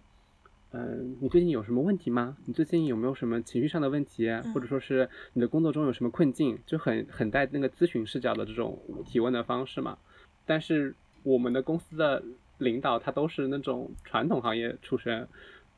[0.73, 2.37] 嗯，你最近有什么问题吗？
[2.45, 6.59] 你最近有没有什么情绪上的问题，或者说是你的工作中有什么困境？
[6.67, 9.97] 就很很带那个咨询视角的这种提问的方式嘛。
[10.45, 12.23] 但是我们的公司的
[12.59, 15.27] 领导他都是那种传统行业出身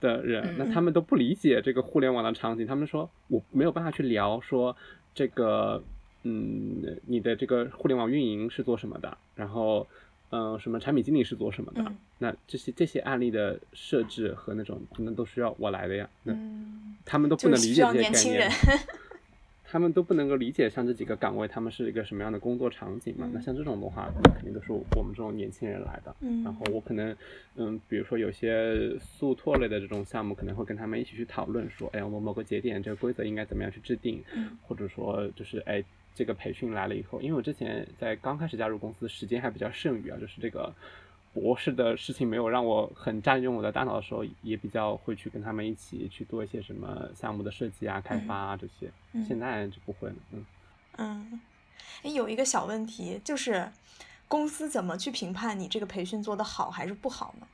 [0.00, 4.76] 的人，那他们都不理解这个互联网的场景，他们说我没有办法去聊说
[5.14, 5.82] 这个，
[6.22, 9.86] 嗯，你的这个互联网运营是做什么的，然后，
[10.30, 11.96] 嗯、什么产品经理是做什么的，嗯。
[12.18, 18.50] 那这些这些案例的设置和那种那都需要我来的呀，那嗯，他们都不能理解这些概念。
[19.70, 23.26] 他们都不能够理解像这几个岗位，他们是一个什么样的工作场景嘛？
[23.26, 26.16] 嗯那像这种的话，肯定都是我们这种年轻人来的。
[26.20, 27.14] 嗯然后我可能，
[27.56, 35.84] 嗯，比如说有些速拓类的这种项目，可能会跟他们一起去讨论说，哎，我们某个节点这个规则应该怎么样去制定，嗯或者说就是哎，
[36.14, 40.74] 这个培训来了以后，因为我之前在刚开始加入公司，时间还比较剩余啊，就是这个。
[41.40, 48.90] 博士的事情没有让我很占用我的大脑的时候，也比较会去跟他们一起去做一些什么项目的设计啊、开发啊这些。
[49.12, 50.46] 嗯现在就不会了，嗯。
[50.96, 51.40] 嗯，
[52.02, 53.70] 诶有一个小问题，就是
[54.26, 57.46] 公司怎么去评判你这个培训做得好还是不好呢？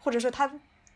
[0.00, 0.52] 或者说他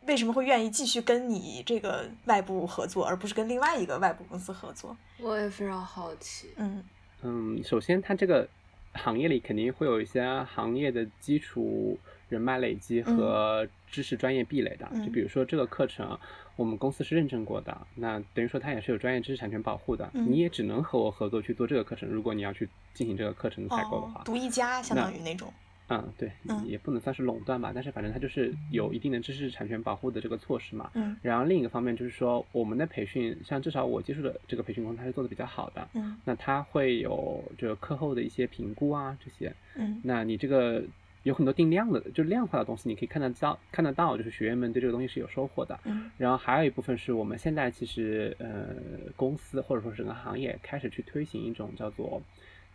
[0.07, 4.97] 为什么会愿意继续跟你这个外部合作，而不是跟另外一个外部公司合作？
[5.18, 6.51] 我也非常好奇。
[6.57, 6.84] 嗯
[7.22, 8.49] 嗯，首先他这个
[8.97, 14.88] 行业里肯定会有一些行业的基础人脉累积和知识专业壁垒的。
[14.92, 16.18] 嗯就比如说这个课程，
[16.57, 22.09] 我们公司是认证过的，那等于说它也是有专业知识产权保护的，嗯你也只能和我合作去做这个课程。
[22.09, 25.53] 如果你要去进行这个课程的采购的话，哦，独一家相当于那种。
[25.89, 30.91] 嗯，对，嗯也不能算是垄断吧，但是反正它就是有一定的知识产权保护的这个措施嘛。
[30.95, 35.89] 嗯然后另一个方面就是说，我们的培训，像至少我接触的这个培训公司，它是做的比较好的。
[35.95, 39.55] 嗯那它会有这个课后的一些评估啊，这些。
[39.76, 40.82] 嗯那你这个
[41.22, 45.78] 有很多定量的，就量化的东西，你可以看得到，看得到，就是学员们对这个东西是有收获的。
[45.84, 48.76] 嗯然后还有一部分是我们现在其实呃
[49.14, 52.22] 公司或者说整个行业开始去推行一种叫做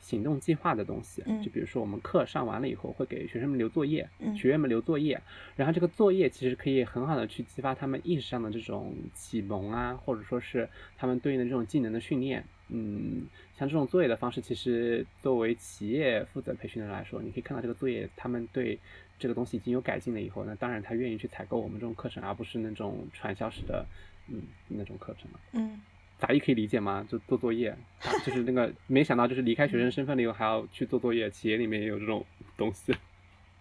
[0.02, 5.22] 行动计划的东西，嗯就比如说我们课上完了以后会给学生们留作业，嗯学员们留作业，
[5.56, 12.44] 然后这个作业其实可以很好的去激发他们意识上的这种启蒙啊，或者说是他们对应的这种技能的训练。
[12.74, 13.28] 嗯，
[13.58, 18.80] 像这种作业的方式，其实作为企业负责培训的人来说，你可以看到这个作业，他们对
[19.20, 23.86] 这个东西已经有改进了以后，那当然他愿意去采购我们这种课程，而不是那种传销式的，
[24.30, 25.40] 嗯，那种课程了。
[25.52, 25.82] 嗯
[26.22, 27.06] 杂役可以理解吗？
[27.10, 32.24] 就做作业，啊就是那个没想到，就是离开学生身份了以后还要去做作业，企业里面也有这种
[32.56, 32.96] 东西。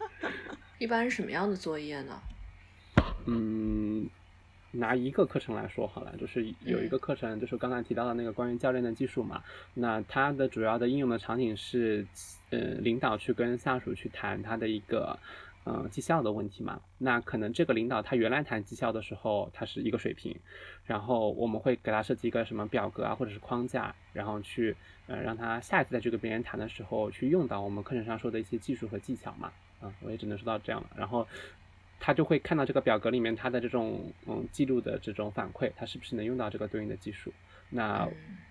[0.78, 2.20] 一般是什么样的作业呢？
[3.26, 4.06] 嗯，
[4.70, 9.42] 拿一个课程来说好了，就是有一嗯个课程，就是刚才提到的那个关于教练的技术嘛。
[9.74, 12.06] 那它的主要的应用的场景是，
[12.50, 15.18] 呃，领导去跟下属去谈他的一个。
[15.66, 20.34] 嗯，绩效的问题嘛，那可能这个领导他原来谈绩效的时候，他是一个水平，
[20.86, 24.74] 然后我们会给他设计一个什么表格啊，或者是框架，然后去
[25.06, 29.52] 呃让他下一次再去跟别人谈的时候，去用到我们课程上说的一些技术和技巧嘛。
[29.80, 30.90] 啊，我也只能说到这样了。
[30.96, 31.26] 然后
[31.98, 37.32] 他就会看到这个表格里面他的这种嗯记录的这种反馈，他是不是能用到这个对应的技术？
[37.68, 38.08] 那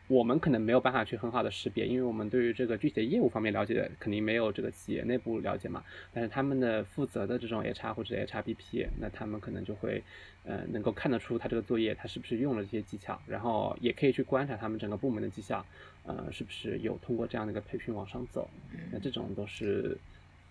[0.10, 5.84] 我们可能没有办法去很好的识别，因为我们对于这个具体的业务方面了解肯定没有这个企业内部了解嘛。
[6.12, 10.04] 但是他们的负责的这种 HR 或者 HRBP，那他们可能就会
[10.44, 15.64] 呃能够看得出他这个作业他是不是用了这些技巧，然后也可以去观察他们整个部门的绩效，
[16.04, 18.50] 呃是不是有通过这样的一个培训往上走。
[18.92, 19.96] 那这种都是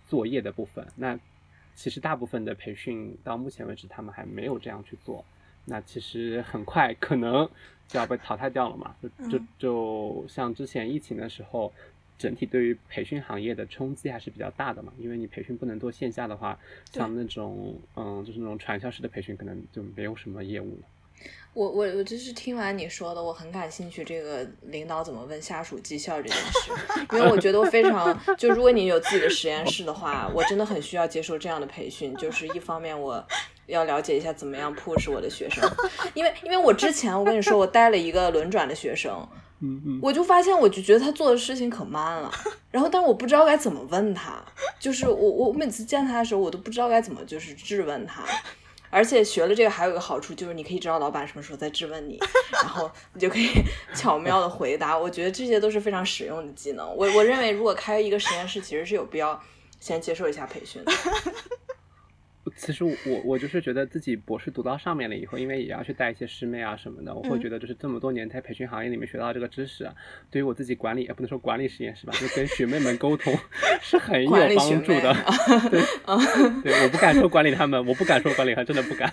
[0.07, 0.87] 作业的部分。
[0.95, 1.19] 那
[1.75, 5.25] 其实大部分的培训到目前为止，他们还没有这样去做。
[5.65, 7.47] 那其实很快可能
[7.89, 8.95] 就要被淘汰掉了嘛。
[9.03, 11.73] 就就嗯就像之前疫情的时候，
[12.17, 14.93] 整体对于培训行业的冲击还是比较大的嘛。
[14.99, 16.59] 因为你培训不能做线下的话，
[16.93, 20.87] 像那种嗯，就是那种传销式的培训，可能就没有什么业务了。
[21.55, 26.71] 我我我就是听完你说的，我很感兴趣这个领导怎么问下属绩效这件事，
[27.13, 32.15] 因为我觉得我非常就如果你有自己的实验室的话，我真的很需要接受这样的培训。
[32.17, 33.25] 就是一方面我
[33.67, 35.69] 要了解一下怎么样 push 我的学生，
[36.15, 39.29] 因为因为我之前我跟你说我带了一个轮转的学生，
[39.61, 42.31] 嗯嗯，我就发现我就觉得他做的事情可慢了，
[42.71, 44.41] 然后但我不知道该怎么问他，
[44.79, 48.23] 就是我我每次见他的时候，我都不知道该怎么就是质问他。
[48.91, 52.19] 而且学了这个还有一个好处，就是你可以知道老板什么时候在质问你，
[52.63, 53.49] 然后你就可以
[53.95, 54.97] 巧妙的回答。
[54.97, 56.87] 我觉得这些都是非常实用的技能。
[56.87, 59.43] 我我认为，如果开一个实验室，其实是有必要
[59.81, 60.93] 先接受一下培训的。
[62.59, 62.93] 其实我
[63.25, 69.95] 我就是觉得自己博士读到上面了以后，因为也要去带一些师妹啊什么的，我会嗯觉得就是这么多年在培训行业里面学到这个知识啊，
[70.31, 73.33] 对于我自己管理，也不能说管理实验室吧，就跟学妹们沟通
[73.81, 75.15] 是很有帮助的。
[75.71, 75.81] 对，
[76.63, 79.13] 对，我不敢说管理他们，我不敢说管理他们，真的不敢。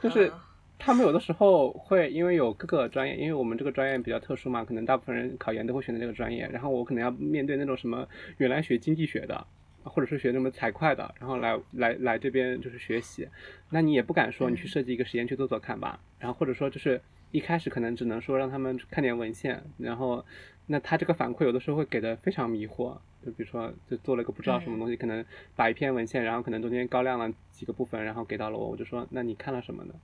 [0.00, 0.32] 就是嗯
[0.78, 9.46] 他们有的时候会因为有各个专业，因为我们这个专业比较特殊嘛，可能大部分人考研都会选择这个专业，然后我可能要面对那种什么原来学经济学的。
[9.84, 13.28] 或者是学什么财会的，然后来来来这边就是学习，
[13.70, 20.24] 那你也不敢说你去设计一个实验去做做看吧，然后或者说就是一开始可能只能说让他们看点文献，然后
[20.66, 25.24] 那他这个反馈有的时候会给的非常迷惑，就比如说就做了个不知道什么东西，可能
[25.54, 29.94] 把一篇文献，然后可能中间高亮了几个部分，然后给到了我，我就说那你看了什么呢？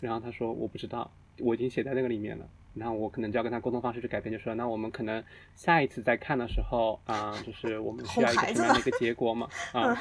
[0.00, 1.10] 然后他说我不知道，
[1.40, 2.48] 我已经写在那个里面了。
[2.74, 5.22] 然后我可能就要跟他沟通方式去改变，就说那我们可能
[5.54, 10.00] 下一次再看的时候啊、就是我们需要一个什么样的一个结果嘛啊。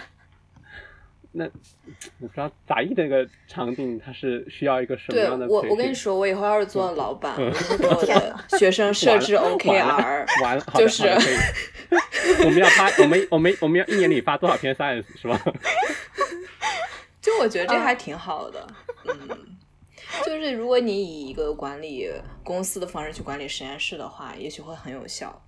[1.34, 1.46] 那
[2.20, 11.04] 我不知道杂艺的那个场景，它是需要一个什么样的我，我跟你说，我以后要是做老板，嗯我给我的 学生设置 OKR，完了， 好的就是。
[12.44, 15.40] 我们要发，我们我们我们要一年里发多少篇 science 是吧？
[17.22, 18.68] 就我觉得这还挺好的，
[19.06, 19.57] 嗯，
[20.26, 22.10] 就是如果你以一个管理
[22.44, 25.44] 公司的方式去管理实验室的话，也许会很有效。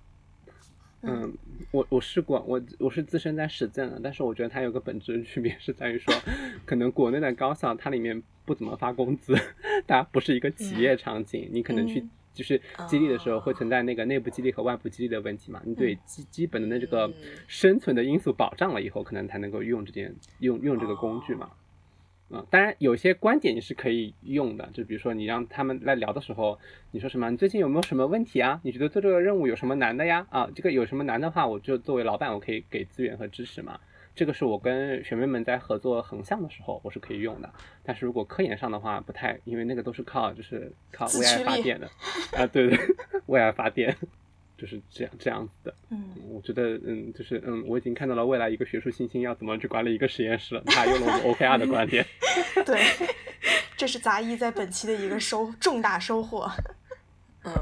[1.02, 1.32] 嗯，
[1.70, 6.14] 我我试过，我我是自身在实践的，但是我觉得它有个本质区别是在于说，
[6.66, 9.34] 可能国内的高校它里面不怎么发工资，
[9.86, 17.14] 它不是一个企业场景，你可能去嗯就是激励的时候哦会存在那个内部激励和外部激励的问题嘛，你对基基本的那这个嗯
[17.48, 21.50] 生存的因素保障了以后，可能才能够用这件用用这个工具嘛。
[22.32, 26.58] 嗯，当然有些观点你是可以用的，就比如说你让他们来聊的时候，
[26.92, 27.28] 你说什么？
[27.30, 28.60] 你最近有没有什么问题啊？
[28.62, 30.26] 你觉得做这个任务有什么难的呀？
[30.30, 33.80] 啊，这个有什么难的话，我就作为老板，我可以给资源和支持嘛。
[34.14, 37.50] 这个是我跟学妹们在合作横向的时候，我是可以用的。
[37.82, 41.88] 但是如果科研上的话，不太，因为那个都是靠就是靠为爱发电的，
[42.36, 42.78] 啊，对对，
[43.26, 43.96] 为爱发电。
[44.60, 50.62] 就是这样这样子的，嗯，我觉得，嗯，就是嗯，我已经看到了未来一个学术新星要怎么去管理一个实验室了。
[50.66, 52.04] 他用了我们 OKR 的观点，
[52.66, 52.82] 对，
[53.74, 56.46] 这是杂艺在本期的一个收重大收获。
[57.42, 57.54] 嗯，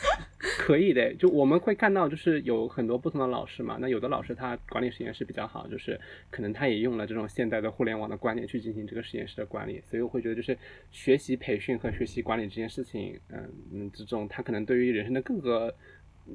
[0.40, 3.76] 可以的，就我们会看到，就是有很多不同的老师嘛。
[3.78, 9.82] 那有的老师他管理实验室比较好，就是可能他也用了这种现代的互联网的观点去进行这个实验室的管理。
[9.90, 10.56] 所以我会觉得，就是
[10.90, 15.74] 学习培训和学习管理这件事情，嗯嗯，这种他可能对于人生的各个。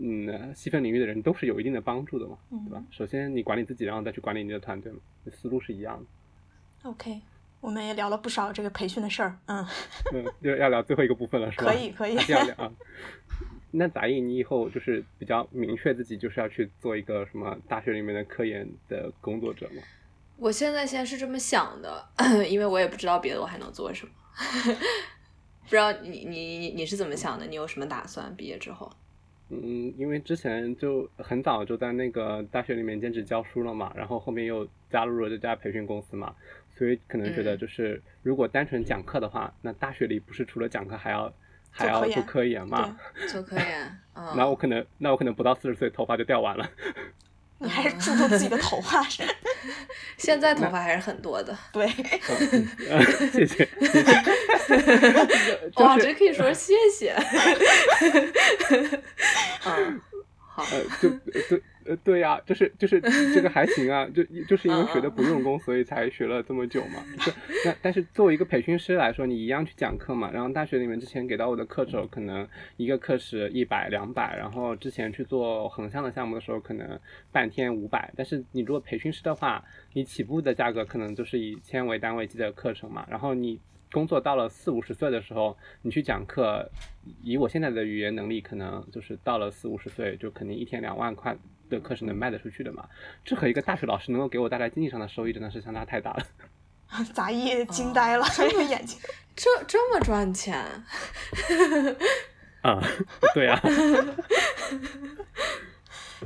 [0.01, 2.83] 嗯，细分领域的人都是有一定的帮助的嘛，对吧？
[2.91, 4.99] 首先你管理自己，然后再去管理你的团队嘛，
[5.31, 6.89] 思路是一样的。
[6.89, 7.21] OK，
[7.61, 9.65] 我们也聊了不少这个培训的事儿，嗯。
[10.13, 11.65] 嗯，要要聊最后一个部分了，是吧？
[11.71, 12.15] 可以，可以。
[12.27, 12.71] 要聊啊。
[13.75, 19.81] 那杂艺，你以后就是比较明确自己就是要去做一个什么大学里面的科研的工作者吗？
[20.37, 22.07] 我现在先是这么想的，
[22.49, 24.11] 因为我也不知道别的我还能做什么。
[25.63, 27.45] 不知道你你你你是怎么想的？
[27.45, 28.35] 你有什么打算？
[28.35, 28.91] 毕业之后？
[29.61, 36.33] 嗯，因为之前就很早就在那个大学里面兼职教书了嘛，然后后面又加入了这家培训公司嘛，
[36.75, 41.33] 所以可能觉得就是如果单纯讲课的话，那大学里不是除了讲课还要
[41.69, 42.97] 还要做科研嘛？
[43.27, 43.99] 做科研。
[44.35, 46.69] 那我可能那我可能不到四十岁头发就掉完了。
[47.63, 49.23] 你还是注重自己的头发是？
[50.17, 51.57] 现在头发还是很多的。
[51.71, 51.87] 对。
[53.31, 53.67] 谢谢。
[55.75, 57.15] 哇，这可以说谢谢。
[59.65, 60.01] 嗯，
[60.37, 60.65] 好。
[60.71, 61.63] 呃，就对。
[61.85, 62.99] 呃，对呀，就是就是
[63.33, 67.03] 这个还行啊，就就是因为学的不用功，所以才学了这么久嘛。
[67.19, 67.31] 就
[67.65, 70.31] 那但是作为一个培训师来说，你一样去讲课嘛。
[70.31, 76.99] 然后大学里面之前给到我的课程，可能一个课时一百两百，然后之前去做横向的项目的时候，可能
[77.31, 78.11] 半天五百。
[78.15, 79.63] 但是你如果培训师的话，
[79.93, 83.05] 你起步的价格可能就是以千为单位计的课程嘛。
[83.09, 83.59] 然后你。
[83.93, 86.67] 工作到了四五十岁的时候，你去讲课，
[87.21, 91.37] 以我现在的语言能力，可能就是到了四五十岁，就肯定一天两万块
[91.73, 92.87] 的课是能卖得出去的嘛。
[93.25, 96.25] 这和一个大学老师能够给我带来经济上的收益，真的是相差太大了。
[97.13, 98.25] 杂役惊呆了，
[98.69, 98.99] 眼睛，
[99.35, 100.63] 这这么赚钱？
[102.61, 102.79] 啊，
[103.33, 103.59] 对啊。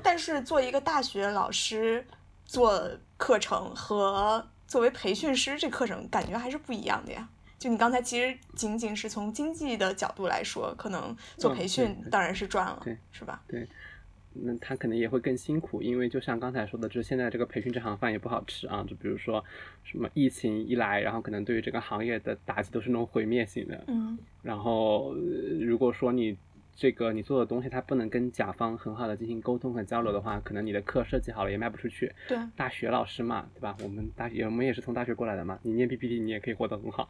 [0.04, 2.06] 但是做一个大学老师
[2.46, 2.88] 做
[3.18, 7.28] 课程和作为培训师这课程感觉还是不一样的呀。
[7.58, 13.42] 就你刚才其实仅仅是从经济的角度来说，可能做培训当然是赚了，是吧？
[13.48, 13.68] 对，
[14.44, 18.86] 那他可能也会更辛苦，因为就像刚才说的，就是现在这个培训这行饭也不好吃啊。
[18.88, 19.44] 就比如说
[19.84, 23.84] 什么疫情一来，然后可能对于这个行业的打击都是那种毁灭性的。
[23.88, 24.18] 嗯。
[24.42, 25.14] 然后
[25.60, 26.38] 如果说你
[26.76, 32.14] 这个你做的东西它不能跟甲方很好的进行沟通和交流的话，可能你的课设计好了也卖不出去。
[32.28, 32.38] 对。
[32.56, 33.76] 大学老师嘛，对吧？
[33.82, 37.10] 我们大学我们也是从大学过来的嘛，你念 PPT 你也可以活得很好。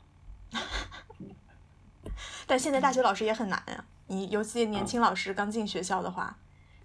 [2.47, 6.38] 但现在大学老师也很难啊，你尤其年轻老师刚进学校的话，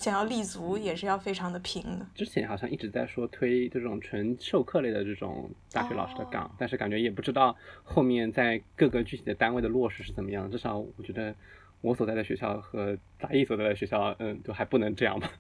[0.03, 2.05] 想要立足也是要非常的拼的。
[2.13, 10.51] 之前好像一直在说推这种纯授课类的这种大学老师的岗，但是感觉也不知道后面在各个具体的单位的落实是怎么样。
[10.51, 11.33] 至少我觉得
[11.83, 15.31] 我所在的学校和杂艺所在的学校，嗯，都还不能这样吧。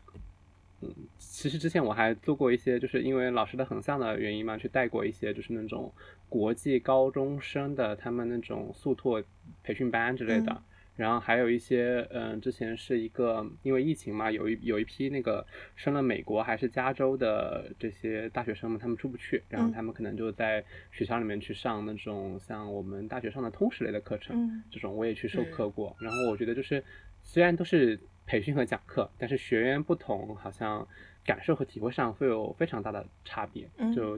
[0.81, 5.93] 嗯，其实之前我还做过一些，就是因为老师的横向的原因嘛，去带过一些就是那种
[6.29, 9.21] 国际高中生的他们那种速拓
[9.65, 10.63] 培训班之类的。
[11.03, 15.45] 然后还有一些，嗯，之前是一个因为疫情嘛，有一有一批那个
[15.75, 25.97] 升了美国还是加州的这些大学生们，他们出不去，然后他们可能就在学校里面去上那种像我们大学上的通识类的课程，这种我也去授课过。
[25.99, 26.83] 然后我觉得就是
[27.23, 27.99] 虽然都是。
[28.25, 30.87] 培训和讲课，但是学员不同，好像
[31.25, 33.69] 感受和体会上会有非常大的差别。
[33.93, 34.17] 就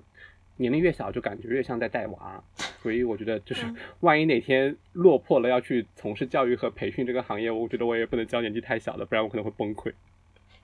[0.57, 2.43] 年龄越小，就感觉越像在带娃。
[2.83, 3.65] 所以我觉得，就是
[4.01, 9.93] 万一哪天落魄了要去从事教育和培训这个行业，我觉得我也不能教年纪太小的，不然我可能会崩溃。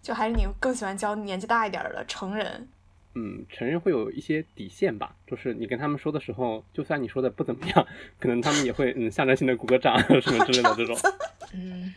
[0.02, 2.68] 就还是你更喜欢教年纪大一点的成人？
[3.14, 7.86] 嗯，成人会有一些底线吧，就是你跟他们说的时候，就算你说的不怎么样，
[8.20, 10.96] 可能他们也会嗯象征性的鼓个掌什么之类的这种。
[11.52, 11.94] 嗯。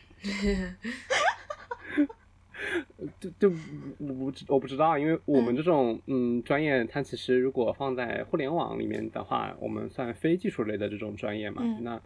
[3.20, 3.56] 就就
[4.00, 12.00] 我不我不知道，因为我们这种嗯专业，它其实如果放在互联网里面的话，我们算非技术类的这种专业嘛，那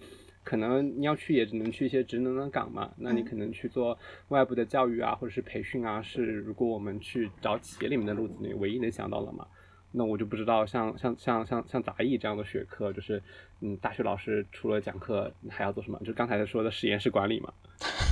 [0.43, 3.98] 可能你要去也只能去一些职能的岗嘛，那你可能去做
[4.30, 9.45] 外部的教育啊，或者是培训啊，是如果我们去找企业里面的路子，你唯一能想到的嘛。
[9.91, 13.22] 那我就不知道像像像像像杂艺这样的学科，就是
[13.62, 16.00] 嗯，大学老师除了讲课还要做什么？
[16.06, 17.52] 就刚才说的实验室管理嘛。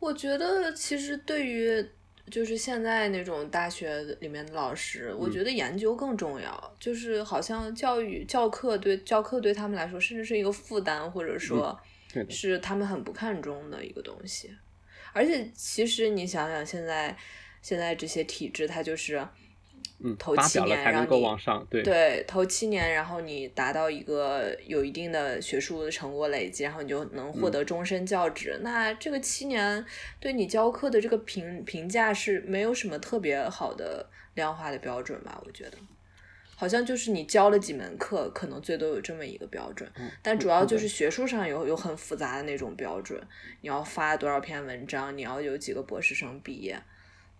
[0.00, 1.88] 我觉得其实对于
[2.28, 6.76] 就是现在那种大学里面的老师，我觉得研究更重要。
[6.80, 11.78] 就是好像教育教课对教课对他们来说，甚至是一个负担，或者说
[12.28, 14.50] 是他们很不看重的一个东西。
[15.12, 17.16] 而且其实你想想，现在
[17.62, 19.24] 现在这些体制，它就是。
[19.98, 28.58] 嗯，头七年才能够往上，对对，头七年，然后你达到一个有一定的学术的成果累积，然后你就能获得终身教职。
[28.62, 29.84] 那这个七年
[30.18, 35.38] 对你教课的这个评评价是没有什么特别好的量化的标准吧？
[35.44, 35.76] 我觉得，
[36.56, 39.90] 好像就是你教了几门课，可能最多有这么一个标准，
[40.22, 43.20] 但主要就是学术上有有很复杂的那种标准，
[43.60, 46.80] 你要发多少篇文章，你要有几个博士生毕业。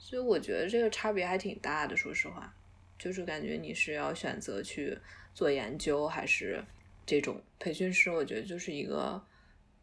[0.03, 2.53] 所以我觉得这个差别还挺大的，说实话，
[2.99, 4.97] 就是感觉你是要选择去
[5.35, 6.65] 做研究，还是
[7.05, 9.23] 这种培训师，我觉得就是一个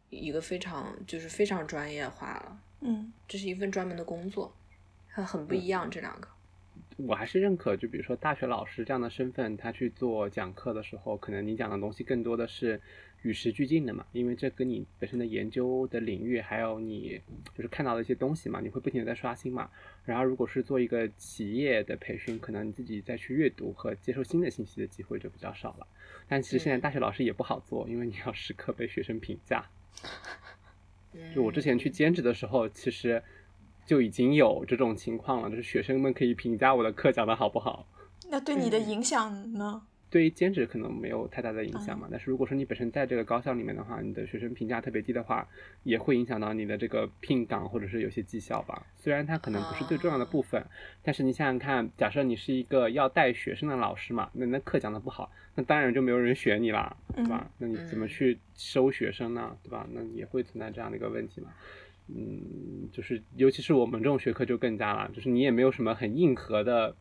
[0.10, 4.54] 一个非常就是非常专业化了，嗯，这是一份专门的工作，
[5.08, 6.28] 它很不一样这两个。
[6.98, 12.82] 我还是认可，就比如说大学老师这样的身份，他去做讲课的时候，可能你讲的东西更多的是。
[13.24, 17.20] 与时俱进的嘛，因为这跟你本身的研究的领域，还有你
[17.56, 19.70] 就是看到的一些东西嘛，你会不停的在刷新嘛。
[20.06, 25.88] 然后如果是做一个企业的培训，可能你自己再去阅读和接受新的信息的机会就比较少了。
[26.28, 29.66] 但其实现在大学老师也不好做，因为你要时刻被学生评价。
[31.34, 33.22] 就我之前去兼职的时候，其实
[33.86, 37.88] 就已经有这种情况了，就是学生们可以评价我的课讲的好不好。
[38.30, 39.82] 那对你的影响呢？
[40.10, 45.48] 对于兼职可能没有太大的影响嘛，但是如果说你本身在这个高校里面的话，你的学生评价特别低的话，
[45.84, 48.86] 也会影响到你的这个聘岗或者是有些绩效吧。
[48.96, 50.66] 虽然它可能不是最重要的部分，
[51.04, 57.52] 但是你想想看，假设你是一个要带学生的老师嘛，那那课讲的不好，那当然就没有人选你啦，对吧？
[57.58, 59.58] 那你怎么去收学生呢？
[59.62, 59.86] 对吧？
[59.92, 61.50] 那也会存在这样的一个问题嘛。
[62.08, 66.96] 嗯，就是尤其是我们这种学科就更加了，就是你也没有什么很硬核的。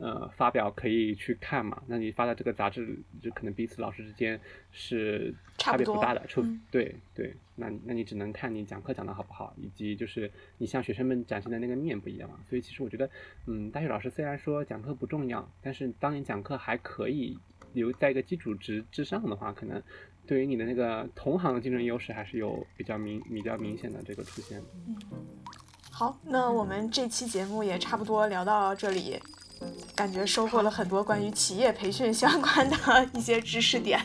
[0.00, 1.82] 呃，发表可以去看嘛？
[1.86, 4.40] 那你发的这个杂志，就可能彼此老师之间
[4.70, 12.38] 是差别不大的，出对对，那那你只能看你讲课讲的好不好，以及就是你向学生们展现的那个面不一样嘛。
[12.48, 13.10] 所以其实我觉得，
[13.46, 17.38] 嗯，大学老师虽然说讲课不重要，但是当你讲课还可以
[17.72, 19.82] 留在一个基础值之上的话，可能
[20.26, 24.62] 对于你的那个同行的竞争优势还是有比较明比较明显的这个出现。
[24.86, 24.96] 嗯，
[25.90, 29.18] 好，那我们这期节目也差不多聊到这里。
[29.98, 32.76] 感觉收获了很多关于企业培训相关的
[33.14, 34.00] 一些知识点。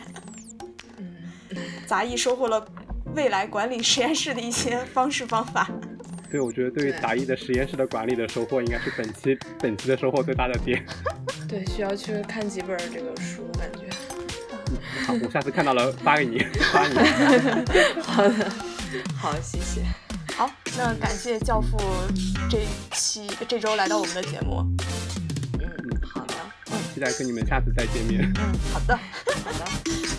[0.98, 1.16] 嗯，
[1.86, 2.66] 杂艺收获了
[3.14, 5.70] 未来管理实验室的一些方式方法。
[6.32, 10.84] 对，我觉得对于杂艺的实验室的管理的收获，应该是本期本期的收获最大的点。
[11.48, 13.88] 对，需要去看几本这个书，感觉。
[15.06, 16.39] 好，我下次看到了发给你，
[16.72, 16.96] 发你。
[18.02, 18.34] 好的，
[19.16, 19.84] 好，谢谢。
[20.36, 21.78] 好，那感谢教父
[22.50, 22.66] 这
[22.96, 24.66] 期这周来到我们的节目。
[26.94, 28.22] 期待跟你们下次再见面。
[28.38, 28.96] 嗯，好的，
[29.44, 29.66] 好的，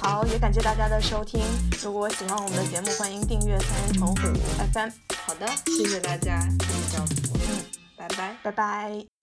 [0.01, 1.41] 好，也感谢大家的收听。
[1.83, 4.15] 如果喜欢我们的节目，欢迎订阅三人成虎
[4.73, 4.91] FM。
[5.27, 5.47] 好的，
[5.79, 7.39] 谢谢大家，谢谢教父。
[7.49, 7.65] 嗯，
[7.97, 9.14] 拜拜，拜拜。